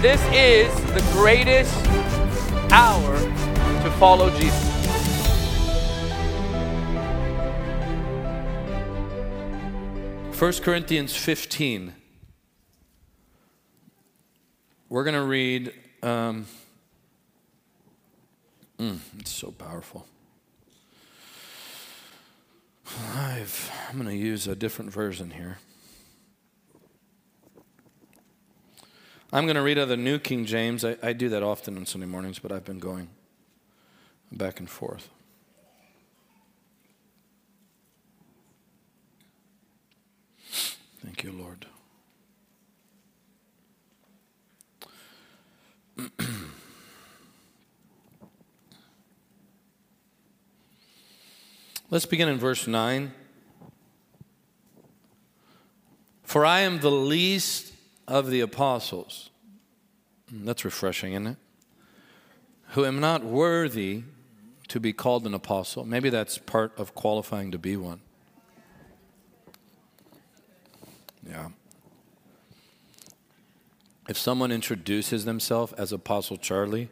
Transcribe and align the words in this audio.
This 0.00 0.22
is 0.32 0.72
the 0.94 1.00
greatest 1.12 1.74
hour 2.70 3.18
to 3.82 3.90
follow 3.98 4.30
Jesus. 4.38 4.68
First 10.30 10.62
Corinthians 10.62 11.16
15. 11.16 11.92
We're 14.88 15.02
going 15.02 15.16
to 15.16 15.22
read. 15.22 15.74
Um, 16.04 16.46
mm, 18.78 19.00
it's 19.18 19.32
so 19.32 19.50
powerful. 19.50 20.06
I've, 23.16 23.72
I'm 23.88 23.96
going 23.96 24.08
to 24.08 24.14
use 24.14 24.46
a 24.46 24.54
different 24.54 24.92
version 24.92 25.32
here. 25.32 25.58
I'm 29.30 29.44
going 29.44 29.56
to 29.56 29.62
read 29.62 29.76
out 29.76 29.82
of 29.82 29.88
the 29.90 29.96
New 29.96 30.18
King 30.18 30.46
James. 30.46 30.86
I, 30.86 30.96
I 31.02 31.12
do 31.12 31.28
that 31.28 31.42
often 31.42 31.76
on 31.76 31.84
Sunday 31.84 32.06
mornings, 32.06 32.38
but 32.38 32.50
I've 32.50 32.64
been 32.64 32.78
going 32.78 33.10
back 34.32 34.58
and 34.58 34.70
forth. 34.70 35.10
Thank 41.04 41.22
you, 41.24 41.32
Lord. 41.32 41.66
Let's 51.90 52.06
begin 52.06 52.30
in 52.30 52.38
verse 52.38 52.66
9. 52.66 53.12
For 56.22 56.46
I 56.46 56.60
am 56.60 56.80
the 56.80 56.90
least 56.90 57.72
of 58.08 58.30
the 58.30 58.40
apostles. 58.40 59.30
Hmm, 60.28 60.44
that's 60.44 60.64
refreshing, 60.64 61.12
isn't 61.12 61.28
it? 61.28 61.36
Who 62.70 62.84
am 62.84 62.98
not 62.98 63.22
worthy 63.22 64.02
to 64.68 64.78
be 64.78 64.92
called 64.92 65.26
an 65.26 65.34
apostle. 65.34 65.84
Maybe 65.84 66.10
that's 66.10 66.38
part 66.38 66.72
of 66.78 66.94
qualifying 66.94 67.50
to 67.50 67.58
be 67.58 67.76
one. 67.76 68.00
Yeah. 71.28 71.48
If 74.08 74.16
someone 74.16 74.52
introduces 74.52 75.24
themselves 75.24 75.72
as 75.74 75.92
Apostle 75.92 76.36
Charlie 76.36 76.88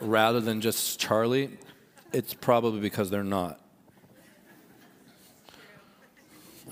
rather 0.00 0.40
than 0.40 0.60
just 0.60 0.98
Charlie, 0.98 1.50
it's 2.12 2.34
probably 2.34 2.80
because 2.80 3.10
they're 3.10 3.22
not. 3.22 3.60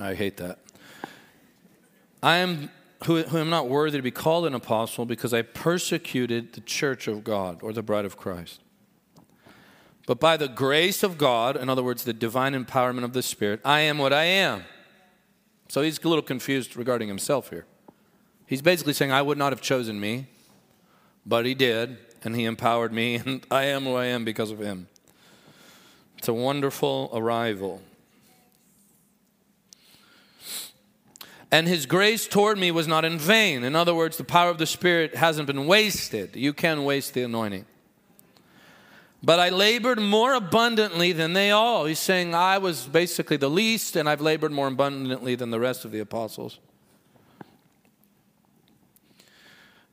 I 0.00 0.14
hate 0.14 0.38
that. 0.38 0.58
I 2.22 2.38
am 2.38 2.70
who, 3.05 3.22
who 3.22 3.39
am 3.39 3.50
not 3.50 3.69
worthy 3.69 3.98
to 3.98 4.03
be 4.03 4.11
called 4.11 4.47
an 4.47 4.55
apostle 4.55 5.05
because 5.05 5.34
I 5.34 5.42
persecuted 5.42 6.53
the 6.53 6.61
church 6.61 7.08
of 7.08 7.25
God 7.25 7.62
or 7.62 7.72
the 7.72 7.83
bride 7.83 8.05
of 8.05 8.17
Christ. 8.17 8.61
But 10.06 10.19
by 10.19 10.36
the 10.36 10.48
grace 10.48 11.03
of 11.03 11.17
God, 11.17 11.56
in 11.56 11.69
other 11.69 11.83
words, 11.83 12.05
the 12.05 12.12
divine 12.12 12.55
empowerment 12.55 13.05
of 13.05 13.12
the 13.12 13.23
Spirit, 13.23 13.61
I 13.64 13.80
am 13.80 13.98
what 13.98 14.12
I 14.12 14.25
am. 14.25 14.64
So 15.69 15.83
he's 15.83 16.03
a 16.03 16.08
little 16.08 16.23
confused 16.23 16.77
regarding 16.77 17.08
himself 17.08 17.50
here. 17.50 17.67
He's 18.47 18.62
basically 18.62 18.92
saying, 18.92 19.12
I 19.12 19.23
would 19.23 19.39
not 19.39 19.53
have 19.53 19.62
chosen 19.62 20.00
me, 20.00 20.27
but 21.25 21.47
he 21.47 21.55
did, 21.55 21.97
and 22.25 22.36
he 22.36 22.45
empowered 22.45 22.92
me, 22.92 23.14
and 23.25 23.47
I 23.50 23.64
am 23.64 23.84
who 23.84 23.95
I 23.95 24.06
am 24.06 24.25
because 24.25 24.50
of 24.50 24.58
him. 24.58 24.89
It's 26.19 26.28
a 26.28 26.34
wonderful 26.34 27.11
arrival. 27.12 27.80
And 31.53 31.69
his 31.69 31.84
grace 31.84 32.27
toward 32.27 32.56
me 32.56 32.70
was 32.70 32.89
not 32.89 33.05
in 33.05 33.19
vain. 33.19 33.62
In 33.62 33.77
other 33.77 33.95
words, 33.95 34.17
the 34.17 34.25
power 34.25 34.48
of 34.48 34.56
the 34.56 34.64
Spirit 34.64 35.14
hasn't 35.14 35.47
been 35.47 35.67
wasted. 35.67 36.35
You 36.35 36.55
can 36.55 36.83
waste 36.83 37.13
the 37.13 37.23
anointing. 37.23 37.67
But 39.23 39.39
I 39.39 39.51
labored 39.51 40.01
more 40.01 40.33
abundantly 40.33 41.12
than 41.12 41.35
they 41.35 41.51
all. 41.51 41.85
He's 41.85 41.98
saying 41.98 42.35
I 42.35 42.57
was 42.57 42.86
basically 42.86 43.36
the 43.36 43.51
least, 43.51 43.96
and 43.96 44.08
I've 44.08 44.23
labored 44.23 44.51
more 44.51 44.67
abundantly 44.67 45.35
than 45.35 45.51
the 45.51 45.61
rest 45.61 45.85
of 45.85 45.92
the 45.92 46.01
apostles. 46.01 46.58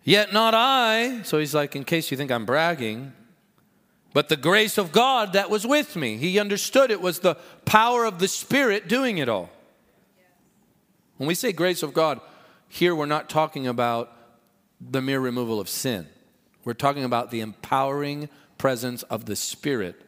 Yet 0.06 0.32
not 0.32 0.54
I. 0.56 1.24
So 1.24 1.40
he's 1.40 1.54
like, 1.54 1.76
in 1.76 1.84
case 1.84 2.10
you 2.10 2.16
think 2.16 2.32
I'm 2.32 2.46
bragging, 2.46 3.12
but 4.14 4.30
the 4.30 4.38
grace 4.38 4.78
of 4.78 4.94
God 4.94 5.34
that 5.34 5.50
was 5.50 5.68
with 5.68 5.98
me. 5.98 6.16
He 6.16 6.40
understood 6.40 6.90
it 6.90 7.02
was 7.02 7.20
the 7.20 7.36
power 7.66 8.06
of 8.06 8.20
the 8.20 8.30
Spirit 8.30 8.88
doing 8.88 9.18
it 9.18 9.28
all. 9.28 9.50
When 11.20 11.28
we 11.28 11.36
say 11.36 11.52
grace 11.52 11.84
of 11.84 11.94
God, 11.94 12.22
here 12.70 12.96
we're 12.96 13.06
not 13.06 13.30
talking 13.30 13.68
about 13.68 14.16
the 14.80 15.02
mere 15.02 15.20
removal 15.20 15.60
of 15.60 15.68
sin. 15.68 16.08
We're 16.64 16.74
talking 16.74 17.04
about 17.04 17.30
the 17.30 17.42
empowering 17.42 18.30
presence 18.58 19.04
of 19.04 19.26
the 19.26 19.36
Spirit. 19.36 20.02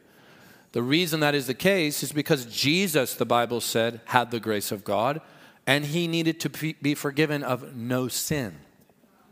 The 0.72 0.82
reason 0.82 1.20
that 1.20 1.34
is 1.34 1.46
the 1.46 1.52
case 1.52 2.02
is 2.02 2.12
because 2.12 2.46
Jesus, 2.46 3.14
the 3.14 3.26
Bible 3.26 3.60
said, 3.60 4.00
had 4.06 4.30
the 4.30 4.40
grace 4.40 4.72
of 4.72 4.84
God 4.84 5.20
and 5.66 5.84
he 5.84 6.08
needed 6.08 6.40
to 6.40 6.74
be 6.80 6.94
forgiven 6.94 7.42
of 7.42 7.76
no 7.76 8.08
sin. 8.08 8.54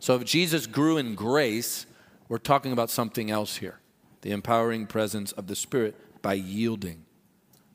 So 0.00 0.14
if 0.16 0.24
Jesus 0.26 0.66
grew 0.66 0.98
in 0.98 1.14
grace, 1.14 1.86
we're 2.28 2.36
talking 2.36 2.72
about 2.72 2.90
something 2.90 3.30
else 3.30 3.56
here 3.56 3.80
the 4.20 4.32
empowering 4.32 4.86
presence 4.86 5.32
of 5.32 5.46
the 5.46 5.56
Spirit 5.56 5.94
by 6.20 6.34
yielding, 6.34 7.06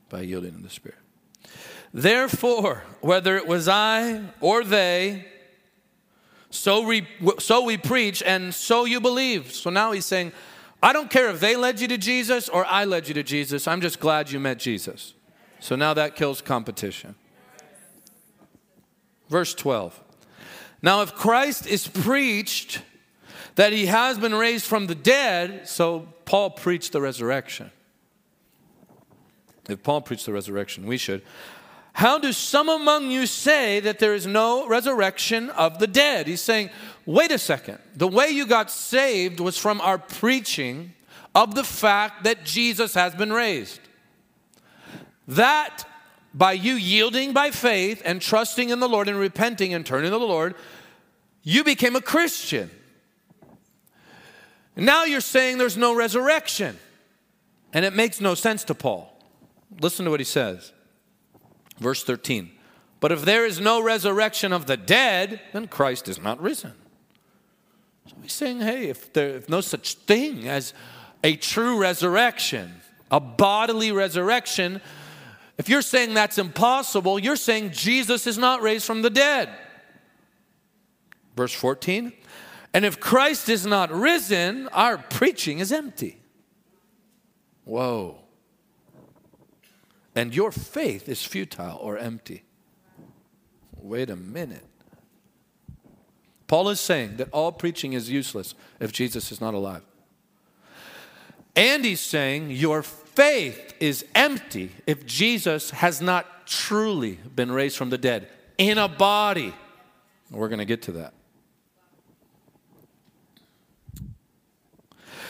by 0.09 0.22
yielding 0.22 0.57
to 0.57 0.61
the 0.61 0.69
Spirit. 0.69 0.99
Therefore, 1.95 2.83
whether 3.00 3.38
it 3.38 3.47
was 3.47 3.69
I 3.69 4.22
or 4.41 4.66
they, 4.66 5.25
so 6.50 6.85
we, 6.85 7.07
so 7.39 7.63
we 7.63 7.78
preach 7.78 8.22
and 8.22 8.53
so 8.53 8.83
you 8.83 9.00
believe. 9.00 9.53
So 9.53 9.69
now 9.69 9.94
he's 9.94 10.05
saying, 10.05 10.34
I 10.84 10.91
don't 10.91 11.09
care 11.09 11.29
if 11.29 11.39
they 11.39 11.55
led 11.55 11.79
you 11.79 11.88
to 11.88 11.97
Jesus 11.97 12.50
or 12.50 12.66
I 12.66 12.84
led 12.84 13.07
you 13.07 13.13
to 13.13 13.23
Jesus. 13.23 13.66
I'm 13.66 13.79
just 13.79 14.01
glad 14.01 14.29
you 14.29 14.41
met 14.41 14.59
Jesus. 14.59 15.13
So 15.61 15.78
now 15.78 15.94
that 15.94 16.17
kills 16.17 16.41
competition. 16.41 17.16
Verse 19.29 19.53
12. 19.53 19.97
Now, 20.81 21.01
if 21.01 21.16
Christ 21.16 21.66
is 21.66 21.88
preached 21.88 22.81
that 23.55 23.72
he 23.72 23.85
has 23.85 24.19
been 24.19 24.35
raised 24.35 24.66
from 24.66 24.88
the 24.88 24.95
dead, 24.95 25.66
so 25.66 26.09
Paul 26.25 26.50
preached 26.50 26.91
the 26.91 27.00
resurrection. 27.00 27.72
If 29.69 29.81
Paul 29.81 30.01
preached 30.01 30.25
the 30.25 30.34
resurrection, 30.34 30.85
we 30.85 30.97
should. 30.97 31.23
How 31.95 32.19
do 32.19 32.33
some 32.33 32.67
among 32.67 33.09
you 33.09 33.25
say 33.25 33.79
that 33.79 34.00
there 34.00 34.13
is 34.13 34.28
no 34.28 34.67
resurrection 34.67 35.50
of 35.51 35.79
the 35.79 35.88
dead? 35.88 36.28
He's 36.28 36.41
saying, 36.41 36.69
wait 37.06 37.31
a 37.31 37.38
second. 37.38 37.79
The 37.95 38.06
way 38.06 38.31
you 38.31 38.45
got 38.45 38.69
saved 38.69 39.39
was 39.39 39.57
from 39.57 39.79
our 39.79 39.97
preaching 39.97 40.91
of 41.34 41.55
the 41.55 41.63
fact 41.63 42.25
that 42.25 42.44
Jesus 42.44 42.95
has 42.95 43.16
been 43.16 43.31
raised. 43.31 43.79
That 45.29 45.85
by 46.34 46.51
you 46.51 46.73
yielding 46.73 47.31
by 47.31 47.51
faith 47.51 48.01
and 48.03 48.22
trusting 48.22 48.72
in 48.72 48.81
the 48.81 48.89
Lord 48.89 49.07
and 49.07 49.17
repenting 49.17 49.73
and 49.73 49.85
turning 49.85 50.11
to 50.11 50.19
the 50.19 50.28
Lord, 50.28 50.55
you 51.44 51.63
became 51.63 51.95
a 51.95 52.01
Christian. 52.01 52.69
Now 54.75 55.05
you're 55.05 55.22
saying 55.22 55.59
there's 55.59 55.78
no 55.78 55.95
resurrection. 55.95 56.78
And 57.72 57.85
it 57.85 57.94
makes 57.94 58.19
no 58.19 58.35
sense 58.35 58.66
to 58.66 58.75
Paul. 58.75 59.17
Listen 59.79 60.03
to 60.03 60.11
what 60.11 60.19
he 60.19 60.25
says. 60.25 60.73
Verse 61.79 62.03
13. 62.03 62.51
But 62.99 63.11
if 63.11 63.23
there 63.23 63.45
is 63.45 63.59
no 63.59 63.81
resurrection 63.81 64.53
of 64.53 64.65
the 64.65 64.77
dead, 64.77 65.41
then 65.53 65.67
Christ 65.67 66.07
is 66.07 66.21
not 66.21 66.41
risen. 66.41 66.73
So 68.07 68.15
he's 68.21 68.33
saying, 68.33 68.61
hey, 68.61 68.87
if 68.89 69.11
there's 69.13 69.49
no 69.49 69.61
such 69.61 69.95
thing 69.95 70.47
as 70.47 70.73
a 71.23 71.35
true 71.35 71.79
resurrection, 71.79 72.81
a 73.11 73.19
bodily 73.19 73.91
resurrection, 73.91 74.81
if 75.57 75.69
you're 75.69 75.81
saying 75.81 76.13
that's 76.13 76.37
impossible, 76.37 77.19
you're 77.19 77.35
saying 77.35 77.72
Jesus 77.72 78.28
is 78.28 78.37
not 78.37 78.61
raised 78.61 78.85
from 78.85 79.01
the 79.01 79.09
dead. 79.09 79.49
Verse 81.35 81.53
14. 81.53 82.13
And 82.73 82.85
if 82.85 82.99
Christ 82.99 83.49
is 83.49 83.66
not 83.66 83.91
risen, 83.91 84.67
our 84.69 84.97
preaching 84.97 85.59
is 85.59 85.71
empty. 85.71 86.19
Whoa 87.63 88.24
and 90.16 90.34
your 90.34 90.52
faith 90.52 91.09
is 91.09 91.23
futile 91.23 91.78
or 91.78 91.97
empty. 91.97 92.44
Wait 93.76 94.09
a 94.09 94.16
minute. 94.16 94.66
Paul 96.47 96.70
is 96.70 96.79
saying 96.79 97.17
that 97.17 97.29
all 97.32 97.52
preaching 97.52 97.94
is 97.94 98.09
useless 98.09 98.56
if 98.79 98.91
Jesus 98.91 99.32
is 99.32 99.41
not 99.41 99.53
alive. 99.53 99.84
And 101.56 101.84
he's 101.84 102.02
saying 102.02 102.52
your 102.52 102.82
faith 102.82 103.73
is 103.79 104.06
empty 104.16 104.72
if 104.88 105.06
Jesus 105.06 105.72
has 105.72 106.02
not 106.02 106.47
truly 106.47 107.20
been 107.35 107.52
raised 107.52 107.78
from 107.78 107.90
the 107.90 107.97
dead 107.97 108.28
in 108.58 108.78
a 108.78 108.88
body. 108.88 109.53
We're 110.32 110.50
going 110.50 110.59
to 110.59 110.66
get 110.66 110.84
to 110.84 110.91
that. 110.94 111.14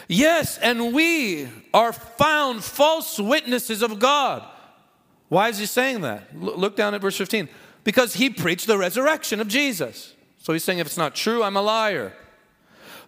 Yes, 0.07 0.59
and 0.59 0.93
we 0.93 1.47
are 1.73 1.91
found 1.91 2.63
false 2.63 3.19
witnesses 3.19 3.81
of 3.81 3.97
God 3.99 4.47
why 5.35 5.49
is 5.49 5.57
he 5.57 5.65
saying 5.65 5.99
that? 5.99 6.33
Look 6.33 6.77
down 6.77 6.93
at 6.93 7.01
verse 7.01 7.17
15. 7.17 7.49
Because 7.83 8.13
he 8.13 8.29
preached 8.29 8.67
the 8.67 8.77
resurrection 8.77 9.41
of 9.41 9.49
Jesus. 9.49 10.13
So 10.37 10.53
he's 10.53 10.63
saying, 10.63 10.79
if 10.79 10.87
it's 10.87 10.95
not 10.95 11.13
true, 11.13 11.43
I'm 11.43 11.57
a 11.57 11.61
liar. 11.61 12.13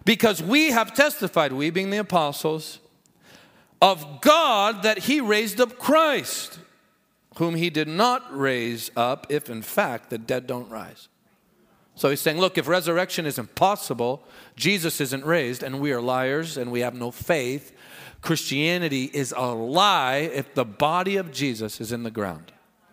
Because 0.04 0.42
we 0.42 0.70
have 0.72 0.92
testified, 0.92 1.54
we 1.54 1.70
being 1.70 1.88
the 1.88 1.96
apostles, 1.96 2.80
of 3.80 4.20
God 4.20 4.82
that 4.82 4.98
he 4.98 5.22
raised 5.22 5.58
up 5.58 5.78
Christ, 5.78 6.58
whom 7.36 7.54
he 7.54 7.70
did 7.70 7.88
not 7.88 8.26
raise 8.30 8.90
up, 8.94 9.26
if 9.30 9.48
in 9.48 9.62
fact 9.62 10.10
the 10.10 10.18
dead 10.18 10.46
don't 10.46 10.68
rise. 10.68 11.08
So 11.94 12.10
he's 12.10 12.20
saying, 12.20 12.36
look, 12.36 12.58
if 12.58 12.68
resurrection 12.68 13.24
is 13.24 13.38
impossible, 13.38 14.22
Jesus 14.58 15.00
isn't 15.00 15.24
raised, 15.24 15.62
and 15.62 15.80
we 15.80 15.92
are 15.92 16.00
liars 16.00 16.56
and 16.56 16.72
we 16.72 16.80
have 16.80 16.94
no 16.94 17.10
faith, 17.10 17.72
Christianity 18.20 19.04
is 19.04 19.32
a 19.36 19.46
lie 19.46 20.16
if 20.16 20.54
the 20.54 20.64
body 20.64 21.16
of 21.16 21.30
Jesus 21.30 21.80
is 21.80 21.92
in 21.92 22.02
the 22.02 22.10
ground. 22.10 22.52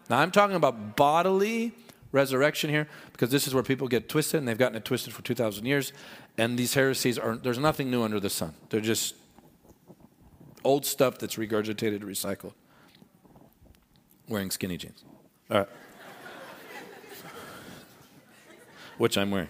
Now, 0.10 0.20
I'm 0.20 0.30
talking 0.30 0.56
about 0.56 0.96
bodily 0.96 1.74
resurrection 2.12 2.70
here 2.70 2.88
because 3.12 3.32
this 3.32 3.48
is 3.48 3.56
where 3.56 3.64
people 3.64 3.88
get 3.88 4.08
twisted, 4.08 4.38
and 4.38 4.48
they've 4.48 4.58
gotten 4.58 4.78
it 4.78 4.86
twisted 4.86 5.14
for 5.14 5.24
2,000 5.24 5.66
years. 5.66 5.92
And 6.38 6.60
these 6.60 6.76
heresies 6.76 7.18
are, 7.18 7.36
there's 7.36 7.58
nothing 7.58 7.90
new 7.90 8.04
under 8.04 8.20
the 8.20 8.30
sun. 8.30 8.54
They're 8.70 8.80
just 8.80 9.16
old 10.64 10.86
stuff 10.86 11.18
that's 11.18 11.36
regurgitated, 11.36 12.02
recycled. 12.02 12.54
Wearing 14.28 14.52
skinny 14.52 14.78
jeans. 14.78 15.04
All 15.50 15.60
right. 15.60 15.68
Which 18.98 19.18
I'm 19.18 19.32
wearing. 19.32 19.50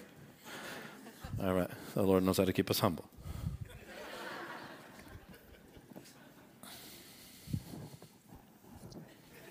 All 1.43 1.53
right. 1.53 1.69
The 1.95 2.03
Lord 2.03 2.23
knows 2.23 2.37
how 2.37 2.43
to 2.43 2.51
keep 2.51 2.69
us 2.69 2.79
humble. 2.79 3.05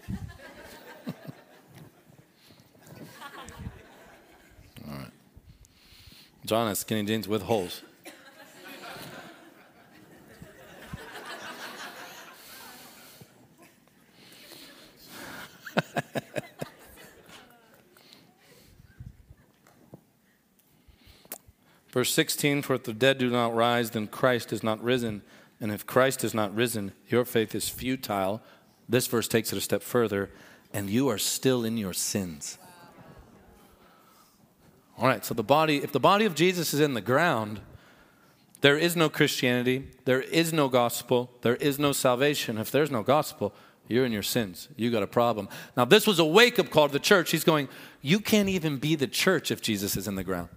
All 4.86 4.92
right. 4.92 5.10
John 6.44 6.68
has 6.68 6.80
skinny 6.80 7.04
jeans 7.04 7.26
with 7.26 7.44
holes. 7.44 7.80
Verse 21.94 22.12
16 22.12 22.62
For 22.62 22.74
if 22.74 22.82
the 22.82 22.92
dead 22.92 23.18
do 23.18 23.30
not 23.30 23.54
rise, 23.54 23.92
then 23.92 24.08
Christ 24.08 24.52
is 24.52 24.64
not 24.64 24.82
risen. 24.82 25.22
And 25.60 25.70
if 25.70 25.86
Christ 25.86 26.24
is 26.24 26.34
not 26.34 26.52
risen, 26.52 26.92
your 27.06 27.24
faith 27.24 27.54
is 27.54 27.68
futile. 27.68 28.42
This 28.88 29.06
verse 29.06 29.28
takes 29.28 29.52
it 29.52 29.56
a 29.56 29.60
step 29.60 29.80
further, 29.80 30.28
and 30.72 30.90
you 30.90 31.08
are 31.08 31.18
still 31.18 31.64
in 31.64 31.78
your 31.78 31.92
sins. 31.92 32.58
All 34.98 35.06
right, 35.06 35.24
so 35.24 35.34
the 35.34 35.44
body, 35.44 35.76
if 35.84 35.92
the 35.92 36.00
body 36.00 36.24
of 36.24 36.34
Jesus 36.34 36.74
is 36.74 36.80
in 36.80 36.94
the 36.94 37.00
ground, 37.00 37.60
there 38.60 38.76
is 38.76 38.96
no 38.96 39.08
Christianity, 39.08 39.86
there 40.04 40.20
is 40.20 40.52
no 40.52 40.68
gospel, 40.68 41.30
there 41.42 41.56
is 41.56 41.78
no 41.78 41.92
salvation. 41.92 42.58
If 42.58 42.72
there's 42.72 42.90
no 42.90 43.04
gospel, 43.04 43.54
you're 43.86 44.04
in 44.04 44.12
your 44.12 44.22
sins. 44.22 44.68
You 44.74 44.90
got 44.90 45.04
a 45.04 45.06
problem. 45.06 45.48
Now, 45.76 45.84
this 45.84 46.08
was 46.08 46.18
a 46.18 46.24
wake 46.24 46.58
up 46.58 46.70
call 46.70 46.88
to 46.88 46.92
the 46.92 46.98
church. 46.98 47.30
He's 47.30 47.44
going, 47.44 47.68
You 48.02 48.18
can't 48.18 48.48
even 48.48 48.78
be 48.78 48.96
the 48.96 49.06
church 49.06 49.52
if 49.52 49.62
Jesus 49.62 49.96
is 49.96 50.08
in 50.08 50.16
the 50.16 50.24
ground. 50.24 50.48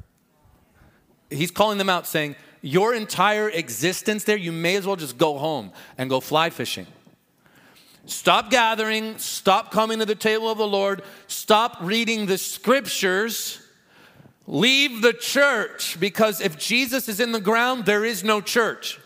He's 1.29 1.51
calling 1.51 1.77
them 1.77 1.89
out, 1.89 2.07
saying, 2.07 2.35
Your 2.61 2.93
entire 2.93 3.49
existence 3.49 4.23
there, 4.23 4.37
you 4.37 4.51
may 4.51 4.75
as 4.75 4.85
well 4.87 4.95
just 4.95 5.17
go 5.17 5.37
home 5.37 5.71
and 5.97 6.09
go 6.09 6.19
fly 6.19 6.49
fishing. 6.49 6.87
Stop 8.05 8.49
gathering, 8.49 9.17
stop 9.17 9.71
coming 9.71 9.99
to 9.99 10.05
the 10.05 10.15
table 10.15 10.49
of 10.49 10.57
the 10.57 10.67
Lord, 10.67 11.01
stop 11.27 11.77
reading 11.81 12.25
the 12.25 12.37
scriptures 12.37 13.61
Leave 14.47 15.01
the 15.01 15.11
church 15.11 15.99
because 15.99 16.39
if 16.39 16.57
Jesus 16.57 17.09
is 17.09 17.19
in 17.19 17.33
the 17.33 17.41
ground, 17.41 17.85
there 17.85 18.05
is 18.05 18.23
no 18.23 18.39
church. 18.39 18.97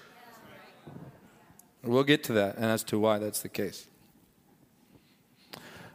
We'll 1.83 2.03
get 2.03 2.23
to 2.25 2.33
that 2.33 2.57
and 2.57 2.65
as 2.65 2.83
to 2.85 2.99
why 2.99 3.17
that's 3.17 3.41
the 3.41 3.49
case. 3.49 3.87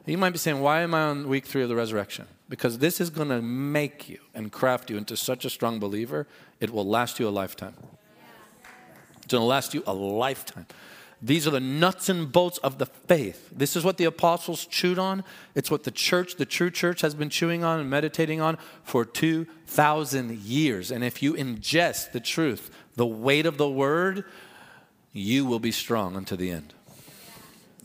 You 0.04 0.18
might 0.18 0.30
be 0.30 0.38
saying, 0.38 0.60
Why 0.60 0.80
am 0.80 0.94
I 0.94 1.02
on 1.02 1.28
week 1.28 1.46
three 1.46 1.62
of 1.62 1.68
the 1.68 1.76
resurrection? 1.76 2.26
Because 2.48 2.78
this 2.78 3.00
is 3.00 3.10
going 3.10 3.28
to 3.28 3.42
make 3.42 4.08
you 4.08 4.18
and 4.34 4.52
craft 4.52 4.90
you 4.90 4.96
into 4.96 5.16
such 5.16 5.44
a 5.44 5.50
strong 5.50 5.80
believer, 5.80 6.26
it 6.60 6.70
will 6.70 6.86
last 6.86 7.18
you 7.18 7.28
a 7.28 7.30
lifetime. 7.30 7.74
It's 9.16 9.32
going 9.32 9.42
to 9.42 9.46
last 9.46 9.74
you 9.74 9.82
a 9.86 9.92
lifetime. 9.92 10.66
These 11.20 11.46
are 11.46 11.50
the 11.50 11.60
nuts 11.60 12.08
and 12.08 12.30
bolts 12.30 12.58
of 12.58 12.78
the 12.78 12.86
faith. 12.86 13.50
This 13.50 13.74
is 13.74 13.84
what 13.84 13.96
the 13.96 14.04
apostles 14.04 14.66
chewed 14.66 14.98
on. 14.98 15.24
It's 15.54 15.70
what 15.70 15.84
the 15.84 15.90
church, 15.90 16.36
the 16.36 16.44
true 16.44 16.70
church, 16.70 17.00
has 17.00 17.14
been 17.14 17.30
chewing 17.30 17.64
on 17.64 17.80
and 17.80 17.88
meditating 17.88 18.40
on 18.40 18.58
for 18.84 19.04
2,000 19.04 20.38
years. 20.38 20.90
And 20.90 21.02
if 21.02 21.22
you 21.22 21.32
ingest 21.32 22.12
the 22.12 22.20
truth, 22.20 22.70
the 22.96 23.06
weight 23.06 23.46
of 23.46 23.56
the 23.56 23.68
word, 23.68 24.24
you 25.12 25.46
will 25.46 25.58
be 25.58 25.72
strong 25.72 26.16
unto 26.16 26.36
the 26.36 26.50
end. 26.50 26.74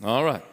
All 0.04 0.25
right. 0.25 0.44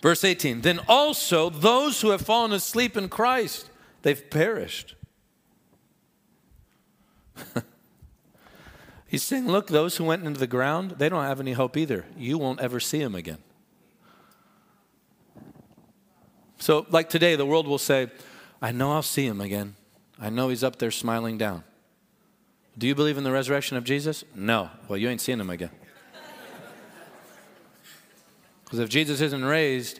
Verse 0.00 0.24
18 0.24 0.60
Then 0.62 0.80
also 0.88 1.50
those 1.50 2.00
who 2.00 2.10
have 2.10 2.22
fallen 2.22 2.52
asleep 2.52 2.96
in 2.96 3.08
Christ, 3.08 3.70
they've 4.02 4.30
perished. 4.30 4.94
He's 9.06 9.22
saying, 9.22 9.46
Look, 9.46 9.68
those 9.68 9.96
who 9.96 10.04
went 10.04 10.24
into 10.24 10.38
the 10.38 10.46
ground, 10.46 10.92
they 10.98 11.08
don't 11.08 11.24
have 11.24 11.40
any 11.40 11.52
hope 11.52 11.76
either. 11.76 12.04
You 12.16 12.38
won't 12.38 12.60
ever 12.60 12.78
see 12.80 12.98
them 12.98 13.14
again. 13.14 13.38
So, 16.58 16.86
like 16.90 17.08
today, 17.08 17.36
the 17.36 17.46
world 17.46 17.66
will 17.66 17.78
say, 17.78 18.08
I 18.60 18.72
know 18.72 18.92
I'll 18.92 19.02
see 19.02 19.26
him 19.26 19.40
again. 19.40 19.76
I 20.20 20.30
know 20.30 20.48
he's 20.48 20.64
up 20.64 20.76
there 20.76 20.90
smiling 20.90 21.38
down. 21.38 21.62
Do 22.76 22.86
you 22.86 22.94
believe 22.94 23.16
in 23.16 23.24
the 23.24 23.30
resurrection 23.30 23.76
of 23.76 23.84
Jesus? 23.84 24.24
No. 24.34 24.70
Well, 24.88 24.98
you 24.98 25.08
ain't 25.08 25.20
seen 25.20 25.40
him 25.40 25.50
again. 25.50 25.70
Because 28.68 28.80
if 28.80 28.90
Jesus 28.90 29.22
isn't 29.22 29.46
raised, 29.46 29.98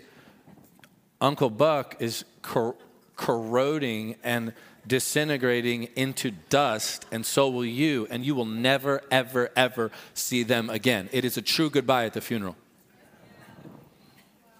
Uncle 1.23 1.49
Buck 1.49 1.97
is 2.00 2.26
cor- 2.43 2.76
corroding 3.17 4.17
and 4.23 4.53
disintegrating 4.87 5.85
into 5.97 6.32
dust, 6.50 7.06
and 7.11 7.25
so 7.25 7.49
will 7.49 7.65
you, 7.65 8.06
and 8.11 8.26
you 8.26 8.35
will 8.35 8.44
never, 8.44 9.00
ever, 9.11 9.49
ever 9.56 9.91
see 10.12 10.43
them 10.43 10.69
again. 10.69 11.09
It 11.12 11.25
is 11.25 11.38
a 11.38 11.43
true 11.43 11.70
goodbye 11.70 12.05
at 12.05 12.12
the 12.12 12.20
funeral. 12.20 12.56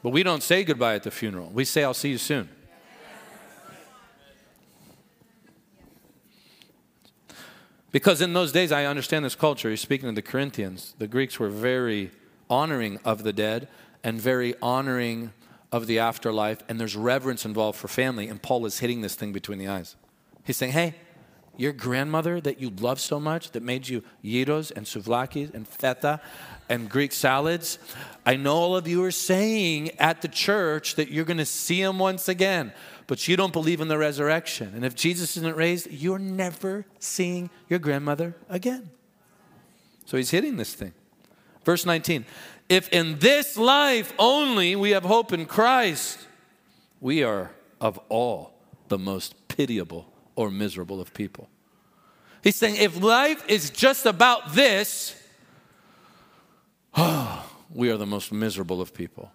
But 0.03 0.11
we 0.11 0.23
don't 0.23 0.43
say 0.43 0.65
goodbye 0.65 0.95
at 0.95 1.03
the 1.03 1.11
funeral, 1.11 1.51
we 1.53 1.67
say, 1.67 1.85
I'll 1.85 1.93
see 1.93 2.09
you 2.09 2.19
soon. 2.19 2.49
Because 7.93 8.23
in 8.23 8.33
those 8.33 8.53
days, 8.53 8.73
I 8.73 8.87
understand 8.87 9.27
this 9.27 9.35
culture. 9.35 9.69
You're 9.69 9.77
speaking 9.77 10.09
to 10.09 10.15
the 10.15 10.23
Corinthians. 10.23 10.95
The 10.97 11.09
Greeks 11.09 11.39
were 11.39 11.51
very 11.51 12.11
honoring 12.49 13.01
of 13.05 13.23
the 13.23 13.35
dead 13.35 13.69
and 14.03 14.21
very 14.21 14.55
honoring 14.63 15.33
of 15.71 15.87
the 15.87 15.99
afterlife, 15.99 16.63
and 16.69 16.81
there's 16.81 16.97
reverence 16.97 17.45
involved 17.45 17.79
for 17.79 17.89
family. 17.89 18.29
And 18.29 18.41
Paul 18.41 18.65
is 18.67 18.79
hitting 18.79 19.03
this 19.03 19.15
thing 19.15 19.33
between 19.33 19.59
the 19.59 19.69
eyes. 19.69 19.97
He's 20.45 20.57
saying, 20.57 20.73
hey, 20.73 20.95
your 21.59 21.73
grandmother 21.73 22.41
that 22.41 22.61
you 22.61 22.71
love 22.71 23.01
so 23.01 23.19
much, 23.19 23.51
that 23.51 23.63
made 23.63 23.89
you 23.89 24.03
gyros 24.25 24.71
and 24.71 24.87
souvlaki 24.87 25.53
and 25.53 25.67
feta 25.67 26.21
and 26.69 26.89
Greek 26.89 27.13
salads, 27.13 27.79
I 28.25 28.37
know 28.37 28.55
all 28.55 28.77
of 28.77 28.87
you 28.87 29.03
are 29.05 29.11
saying 29.11 29.91
at 29.99 30.23
the 30.23 30.29
church 30.29 30.95
that 30.95 31.11
you're 31.11 31.25
going 31.25 31.39
to 31.39 31.45
see 31.45 31.83
him 31.83 31.99
once 31.99 32.29
again, 32.29 32.73
but 33.09 33.27
you 33.27 33.37
don't 33.37 33.53
believe 33.53 33.81
in 33.81 33.89
the 33.89 33.99
resurrection. 33.99 34.73
And 34.75 34.85
if 34.85 34.95
Jesus 34.95 35.37
isn't 35.37 35.57
raised, 35.57 35.91
you're 35.91 36.19
never 36.19 36.87
seeing 37.01 37.51
your 37.69 37.81
grandmother 37.81 38.37
again. 38.49 38.91
So 40.05 40.17
he's 40.17 40.31
hitting 40.31 40.57
this 40.57 40.75
thing. 40.75 40.95
Verse 41.65 41.85
19 41.85 42.25
If 42.69 42.89
in 42.91 43.19
this 43.19 43.57
life 43.57 44.13
only 44.19 44.77
we 44.77 44.91
have 44.91 45.05
hope 45.05 45.33
in 45.33 45.47
Christ, 45.47 46.27
we 47.01 47.23
are 47.23 47.51
of 47.81 47.99
all 48.09 48.53
the 48.89 48.99
most 48.99 49.49
pitiable 49.49 50.13
or 50.37 50.51
miserable 50.51 51.01
of 51.01 51.15
people. 51.15 51.49
He's 52.43 52.57
saying 52.57 52.77
if 52.77 53.01
life 53.03 53.43
is 53.49 53.71
just 53.71 54.07
about 54.07 54.55
this, 54.55 55.15
oh, 56.95 57.45
we 57.75 57.91
are 57.91 57.97
the 57.97 58.07
most 58.07 58.33
miserable 58.33 58.81
of 58.81 58.95
people. 58.95 59.33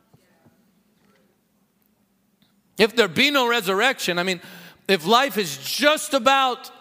If 2.78 2.96
there 2.96 3.08
be 3.08 3.30
no 3.30 3.48
resurrection, 3.48 4.18
I 4.18 4.24
mean, 4.24 4.42
if 4.88 5.06
life 5.06 5.38
is 5.38 5.58
just 5.58 6.13
about 6.13 6.72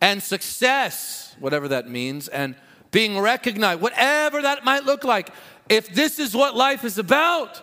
and 0.00 0.22
success, 0.22 1.34
whatever 1.38 1.68
that 1.68 1.88
means, 1.88 2.28
and 2.28 2.56
being 2.94 3.18
recognized, 3.18 3.80
whatever 3.80 4.40
that 4.40 4.64
might 4.64 4.84
look 4.84 5.02
like, 5.02 5.28
if 5.68 5.92
this 5.92 6.20
is 6.20 6.32
what 6.32 6.54
life 6.54 6.84
is 6.84 6.96
about, 6.96 7.60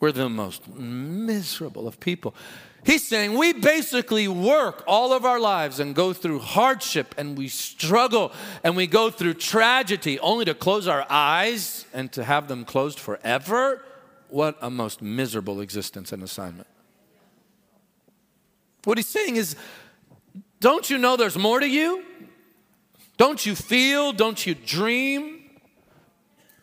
we're 0.00 0.12
the 0.12 0.30
most 0.30 0.66
miserable 0.74 1.86
of 1.86 2.00
people. 2.00 2.34
He's 2.86 3.06
saying 3.06 3.36
we 3.36 3.52
basically 3.52 4.26
work 4.26 4.82
all 4.86 5.12
of 5.12 5.26
our 5.26 5.38
lives 5.38 5.78
and 5.78 5.94
go 5.94 6.14
through 6.14 6.38
hardship 6.38 7.14
and 7.18 7.36
we 7.36 7.48
struggle 7.48 8.32
and 8.62 8.76
we 8.76 8.86
go 8.86 9.10
through 9.10 9.34
tragedy 9.34 10.18
only 10.20 10.46
to 10.46 10.54
close 10.54 10.88
our 10.88 11.04
eyes 11.10 11.84
and 11.92 12.10
to 12.12 12.24
have 12.24 12.48
them 12.48 12.64
closed 12.64 12.98
forever. 12.98 13.84
What 14.28 14.56
a 14.62 14.70
most 14.70 15.02
miserable 15.02 15.60
existence 15.60 16.12
and 16.12 16.22
assignment. 16.22 16.68
What 18.84 18.96
he's 18.96 19.06
saying 19.06 19.36
is 19.36 19.54
don't 20.60 20.88
you 20.88 20.96
know 20.96 21.16
there's 21.18 21.36
more 21.36 21.60
to 21.60 21.68
you? 21.68 22.02
Don't 23.16 23.44
you 23.46 23.54
feel? 23.54 24.12
Don't 24.12 24.44
you 24.46 24.54
dream? 24.54 25.40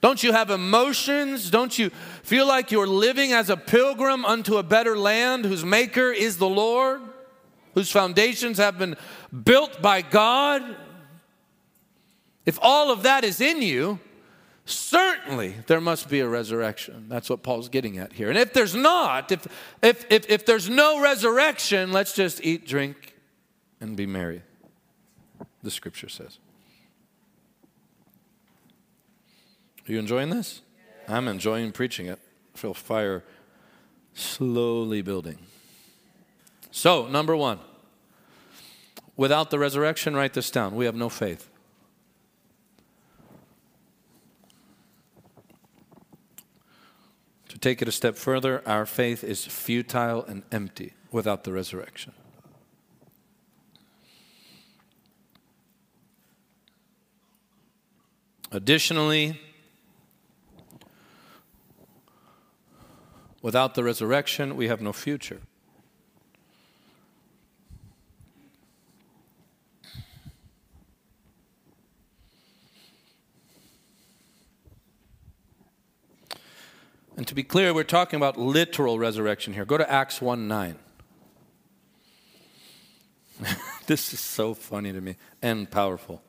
Don't 0.01 0.23
you 0.23 0.33
have 0.33 0.49
emotions? 0.49 1.49
Don't 1.49 1.77
you 1.77 1.91
feel 2.23 2.47
like 2.47 2.71
you're 2.71 2.87
living 2.87 3.33
as 3.33 3.49
a 3.49 3.57
pilgrim 3.57 4.25
unto 4.25 4.57
a 4.57 4.63
better 4.63 4.97
land 4.97 5.45
whose 5.45 5.63
maker 5.63 6.11
is 6.11 6.37
the 6.37 6.49
Lord, 6.49 7.01
whose 7.75 7.91
foundations 7.91 8.57
have 8.57 8.79
been 8.79 8.97
built 9.43 9.81
by 9.81 10.01
God? 10.01 10.75
If 12.45 12.57
all 12.61 12.91
of 12.91 13.03
that 13.03 13.23
is 13.23 13.39
in 13.39 13.61
you, 13.61 13.99
certainly 14.65 15.55
there 15.67 15.79
must 15.79 16.09
be 16.09 16.19
a 16.19 16.27
resurrection. 16.27 17.05
That's 17.07 17.29
what 17.29 17.43
Paul's 17.43 17.69
getting 17.69 17.99
at 17.99 18.13
here. 18.13 18.29
And 18.29 18.39
if 18.39 18.53
there's 18.53 18.73
not, 18.73 19.31
if, 19.31 19.47
if, 19.83 20.05
if, 20.09 20.29
if 20.29 20.45
there's 20.47 20.67
no 20.67 20.99
resurrection, 20.99 21.91
let's 21.91 22.13
just 22.13 22.43
eat, 22.43 22.65
drink, 22.65 23.15
and 23.79 23.95
be 23.95 24.07
merry, 24.07 24.41
the 25.63 25.71
scripture 25.71 26.09
says. 26.09 26.39
Are 29.87 29.91
you 29.91 29.99
enjoying 29.99 30.29
this? 30.29 30.61
I'm 31.07 31.27
enjoying 31.27 31.71
preaching 31.71 32.05
it. 32.05 32.19
I 32.53 32.57
feel 32.57 32.73
fire 32.73 33.23
slowly 34.13 35.01
building. 35.01 35.39
So, 36.71 37.07
number 37.07 37.35
one, 37.35 37.59
without 39.17 39.49
the 39.49 39.59
resurrection, 39.59 40.15
write 40.15 40.33
this 40.33 40.51
down. 40.51 40.75
We 40.75 40.85
have 40.85 40.95
no 40.95 41.09
faith. 41.09 41.49
To 47.49 47.57
take 47.57 47.81
it 47.81 47.87
a 47.87 47.91
step 47.91 48.15
further, 48.15 48.63
our 48.65 48.85
faith 48.85 49.23
is 49.23 49.45
futile 49.45 50.23
and 50.23 50.43
empty 50.51 50.93
without 51.11 51.43
the 51.43 51.51
resurrection. 51.51 52.13
Additionally, 58.53 59.39
without 63.41 63.75
the 63.75 63.83
resurrection, 63.83 64.57
we 64.57 64.67
have 64.67 64.81
no 64.81 64.91
future. 64.91 65.39
And 77.15 77.27
to 77.27 77.35
be 77.35 77.43
clear, 77.43 77.73
we're 77.73 77.83
talking 77.83 78.17
about 78.17 78.37
literal 78.37 78.97
resurrection 78.99 79.53
here. 79.53 79.63
Go 79.63 79.77
to 79.77 79.89
Acts 79.89 80.21
1 80.21 80.47
9. 80.47 80.75
this 83.87 84.11
is 84.11 84.19
so 84.19 84.53
funny 84.53 84.91
to 84.91 84.99
me 84.99 85.15
and 85.41 85.69
powerful. 85.69 86.21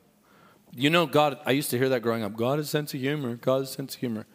You 0.75 0.89
know, 0.89 1.05
God, 1.05 1.39
I 1.45 1.51
used 1.51 1.69
to 1.71 1.77
hear 1.77 1.89
that 1.89 2.01
growing 2.01 2.23
up 2.23 2.35
God 2.35 2.57
has 2.57 2.69
sense 2.69 2.93
of 2.93 2.99
humor, 2.99 3.35
God 3.35 3.59
has 3.59 3.71
sense 3.71 3.93
of 3.95 3.99
humor. 3.99 4.25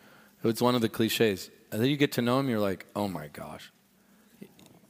It's 0.45 0.63
one 0.63 0.75
of 0.75 0.81
the 0.81 0.89
cliches. 0.89 1.51
And 1.73 1.83
then 1.83 1.91
you 1.91 1.97
get 1.97 2.13
to 2.13 2.23
know 2.23 2.39
him, 2.39 2.49
you're 2.49 2.61
like, 2.61 2.87
oh 2.95 3.09
my 3.09 3.29
gosh. 3.29 3.73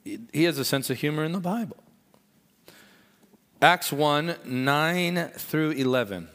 He 0.04 0.44
has 0.44 0.58
a 0.58 0.64
sense 0.64 0.90
of 0.90 0.98
humor 0.98 1.24
in 1.24 1.32
the 1.32 1.40
Bible. 1.40 1.76
Acts 3.60 3.92
1 3.92 4.36
9 4.44 5.30
through 5.36 5.70
11. 5.72 6.28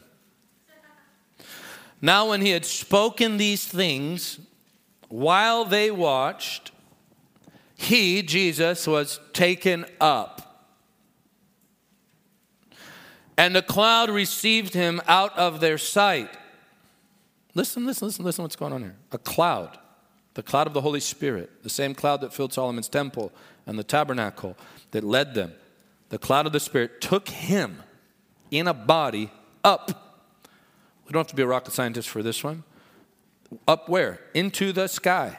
Now, 2.02 2.28
when 2.28 2.42
he 2.42 2.50
had 2.50 2.66
spoken 2.66 3.38
these 3.38 3.66
things, 3.66 4.38
while 5.08 5.64
they 5.64 5.90
watched, 5.90 6.70
he, 7.76 8.22
Jesus, 8.22 8.86
was 8.86 9.20
taken 9.32 9.86
up. 10.00 10.43
And 13.36 13.54
the 13.54 13.62
cloud 13.62 14.10
received 14.10 14.74
him 14.74 15.00
out 15.06 15.36
of 15.36 15.60
their 15.60 15.78
sight. 15.78 16.30
Listen, 17.54 17.86
listen, 17.86 18.06
listen, 18.06 18.24
listen 18.24 18.42
what's 18.42 18.56
going 18.56 18.72
on 18.72 18.82
here. 18.82 18.96
A 19.12 19.18
cloud, 19.18 19.78
the 20.34 20.42
cloud 20.42 20.66
of 20.66 20.72
the 20.72 20.80
Holy 20.80 21.00
Spirit, 21.00 21.62
the 21.62 21.70
same 21.70 21.94
cloud 21.94 22.20
that 22.20 22.32
filled 22.32 22.52
Solomon's 22.52 22.88
temple 22.88 23.32
and 23.66 23.78
the 23.78 23.84
tabernacle 23.84 24.56
that 24.92 25.04
led 25.04 25.34
them. 25.34 25.52
The 26.10 26.18
cloud 26.18 26.46
of 26.46 26.52
the 26.52 26.60
Spirit 26.60 27.00
took 27.00 27.28
him 27.28 27.82
in 28.50 28.68
a 28.68 28.74
body 28.74 29.30
up. 29.64 30.20
We 31.06 31.12
don't 31.12 31.20
have 31.20 31.28
to 31.28 31.36
be 31.36 31.42
a 31.42 31.46
rocket 31.46 31.72
scientist 31.72 32.08
for 32.08 32.22
this 32.22 32.44
one. 32.44 32.62
Up 33.66 33.88
where? 33.88 34.20
Into 34.32 34.72
the 34.72 34.88
sky. 34.88 35.38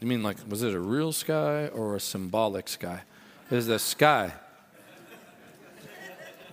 You 0.00 0.06
mean 0.08 0.22
like, 0.22 0.36
was 0.48 0.62
it 0.62 0.74
a 0.74 0.80
real 0.80 1.12
sky 1.12 1.68
or 1.68 1.94
a 1.94 2.00
symbolic 2.00 2.68
sky? 2.68 3.02
It 3.50 3.56
is 3.56 3.66
the 3.66 3.78
sky 3.78 4.34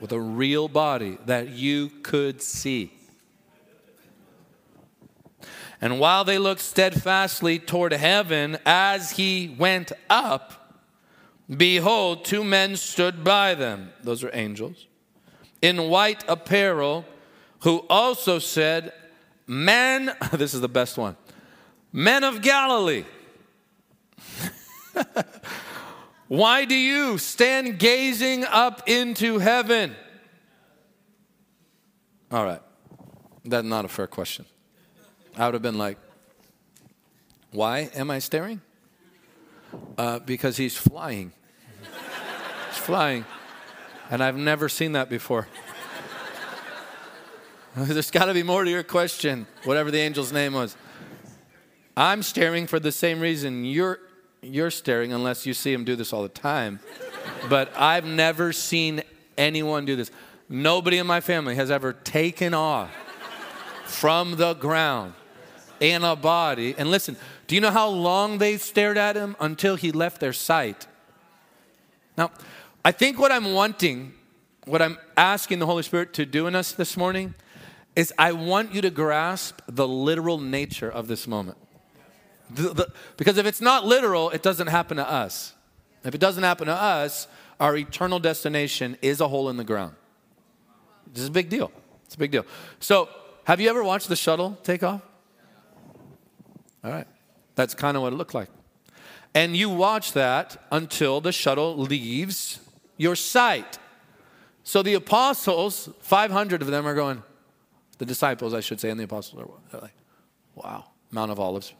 with 0.02 0.12
a 0.12 0.20
real 0.20 0.68
body 0.68 1.18
that 1.28 1.50
you 1.50 1.90
could 2.02 2.42
see. 2.42 2.92
And 5.80 6.00
while 6.00 6.24
they 6.24 6.38
looked 6.38 6.62
steadfastly 6.62 7.60
toward 7.60 7.94
heaven 7.94 8.58
as 8.66 9.12
he 9.12 9.56
went 9.58 9.92
up, 10.10 10.82
behold, 11.56 12.26
two 12.26 12.44
men 12.44 12.76
stood 12.76 13.24
by 13.24 13.54
them. 13.54 13.92
Those 14.04 14.24
are 14.24 14.32
angels. 14.34 14.88
In 15.62 15.90
white 15.90 16.24
apparel, 16.28 17.06
who 17.62 17.86
also 17.90 18.40
said, 18.40 18.94
Men, 19.48 20.12
this 20.34 20.54
is 20.54 20.62
the 20.62 20.70
best 20.70 20.98
one, 20.98 21.16
men 21.94 22.24
of 22.24 22.42
Galilee. 22.42 23.06
Why 26.32 26.64
do 26.64 26.76
you 26.76 27.18
stand 27.18 27.78
gazing 27.78 28.46
up 28.46 28.88
into 28.88 29.40
heaven? 29.40 29.94
All 32.32 32.46
right. 32.46 32.62
That's 33.44 33.68
not 33.68 33.84
a 33.84 33.90
fair 33.90 34.08
question. 34.08 34.46
I 35.36 35.44
would 35.44 35.56
have 35.56 35.62
been 35.62 35.78
like, 35.78 35.98
Why 37.52 37.90
am 37.94 38.10
I 38.10 38.20
staring? 38.20 38.62
Uh, 39.98 40.20
because 40.20 40.56
he's 40.56 40.78
flying. 40.78 41.34
he's 42.70 42.78
flying. 42.78 43.26
And 44.10 44.24
I've 44.24 44.38
never 44.38 44.70
seen 44.70 44.94
that 44.94 45.10
before. 45.10 45.50
There's 47.76 48.10
got 48.10 48.28
to 48.28 48.34
be 48.34 48.44
more 48.44 48.64
to 48.64 48.72
your 48.72 48.84
question, 48.84 49.48
whatever 49.66 49.92
the 49.92 50.00
angel's 50.00 50.32
name 50.32 50.54
was. 50.54 50.78
I'm 51.98 52.24
staring 52.24 52.68
for 52.68 52.80
the 52.80 52.94
same 52.94 53.20
reason 53.20 53.66
you're 53.66 54.00
you're 54.42 54.72
staring 54.72 55.14
unless 55.14 55.46
you 55.46 55.54
see 55.54 55.72
him 55.72 55.84
do 55.84 55.96
this 55.96 56.12
all 56.14 56.24
the 56.24 56.30
time. 56.30 56.80
but 57.50 57.72
I've 57.76 58.06
never 58.06 58.52
seen 58.54 59.04
anyone 59.38 59.86
do 59.86 59.96
this. 59.96 60.12
Nobody 60.50 60.98
in 60.98 61.08
my 61.08 61.22
family 61.22 61.56
has 61.56 61.72
ever 61.72 61.94
taken 61.94 62.54
off 62.54 62.92
from 63.86 64.36
the 64.38 64.54
ground 64.54 65.14
in 65.80 66.04
a 66.04 66.16
body. 66.16 66.76
And 66.78 66.90
listen, 66.90 67.16
do 67.48 67.56
you 67.56 67.62
know 67.62 67.72
how 67.72 67.90
long 67.90 68.38
they 68.38 68.58
stared 68.58 68.98
at 68.98 69.16
him? 69.16 69.36
Until 69.40 69.76
he 69.76 69.92
left 69.92 70.20
their 70.20 70.34
sight. 70.34 70.88
Now, 72.18 72.32
I 72.84 72.92
think 72.92 73.20
what 73.20 73.32
I'm 73.32 73.54
wanting, 73.54 74.14
what 74.66 74.82
I'm 74.82 74.98
asking 75.16 75.60
the 75.60 75.66
Holy 75.66 75.84
Spirit 75.84 76.14
to 76.14 76.26
do 76.26 76.48
in 76.48 76.56
us 76.56 76.72
this 76.72 76.98
morning, 76.98 77.36
is 77.96 78.14
I 78.18 78.32
want 78.32 78.74
you 78.74 78.82
to 78.82 78.90
grasp 78.90 79.62
the 79.68 79.88
literal 79.88 80.38
nature 80.38 80.90
of 80.90 81.08
this 81.08 81.28
moment. 81.28 81.58
Because 83.18 83.38
if 83.38 83.46
it's 83.46 83.62
not 83.62 83.86
literal, 83.86 84.30
it 84.32 84.42
doesn't 84.42 84.68
happen 84.68 84.98
to 84.98 85.10
us. 85.10 85.54
If 86.04 86.16
it 86.16 86.22
doesn't 86.22 86.44
happen 86.44 86.68
to 86.68 86.74
us, 86.74 87.28
our 87.60 87.78
eternal 87.78 88.20
destination 88.20 88.98
is 89.02 89.22
a 89.22 89.28
hole 89.28 89.50
in 89.50 89.58
the 89.58 89.64
ground. 89.64 89.96
This 91.14 91.24
is 91.24 91.30
a 91.30 91.32
big 91.32 91.50
deal. 91.50 91.72
It's 92.06 92.16
a 92.16 92.18
big 92.18 92.32
deal. 92.32 92.46
So, 92.80 93.10
have 93.46 93.60
you 93.60 93.70
ever 93.70 93.84
watched 93.84 94.08
the 94.10 94.16
shuttle 94.16 94.58
take 94.64 94.84
off? 94.84 95.02
All 96.84 96.92
right. 96.92 97.08
That's 97.56 97.74
kind 97.74 97.96
of 97.98 98.04
what 98.04 98.14
it 98.14 98.16
looked 98.16 98.34
like. 98.34 98.50
And 99.34 99.56
you 99.56 99.70
watch 99.70 100.14
that 100.14 100.58
until 100.72 101.22
the 101.22 101.32
shuttle 101.32 101.78
leaves 101.78 102.60
your 102.98 103.16
sight. 103.16 103.80
So 104.64 104.84
the 104.84 104.94
apostles, 104.94 105.90
500 106.02 106.62
of 106.62 106.68
them 106.68 106.86
are 106.86 106.94
going, 106.94 107.24
the 107.98 108.06
disciples, 108.06 108.54
I 108.54 108.60
should 108.60 108.80
say, 108.80 108.90
and 108.90 109.00
the 109.00 109.06
apostles 109.06 109.44
are 109.74 109.80
like, 109.80 109.94
wow, 110.56 110.86
Mount 111.12 111.32
of 111.32 111.40
Olives, 111.40 111.74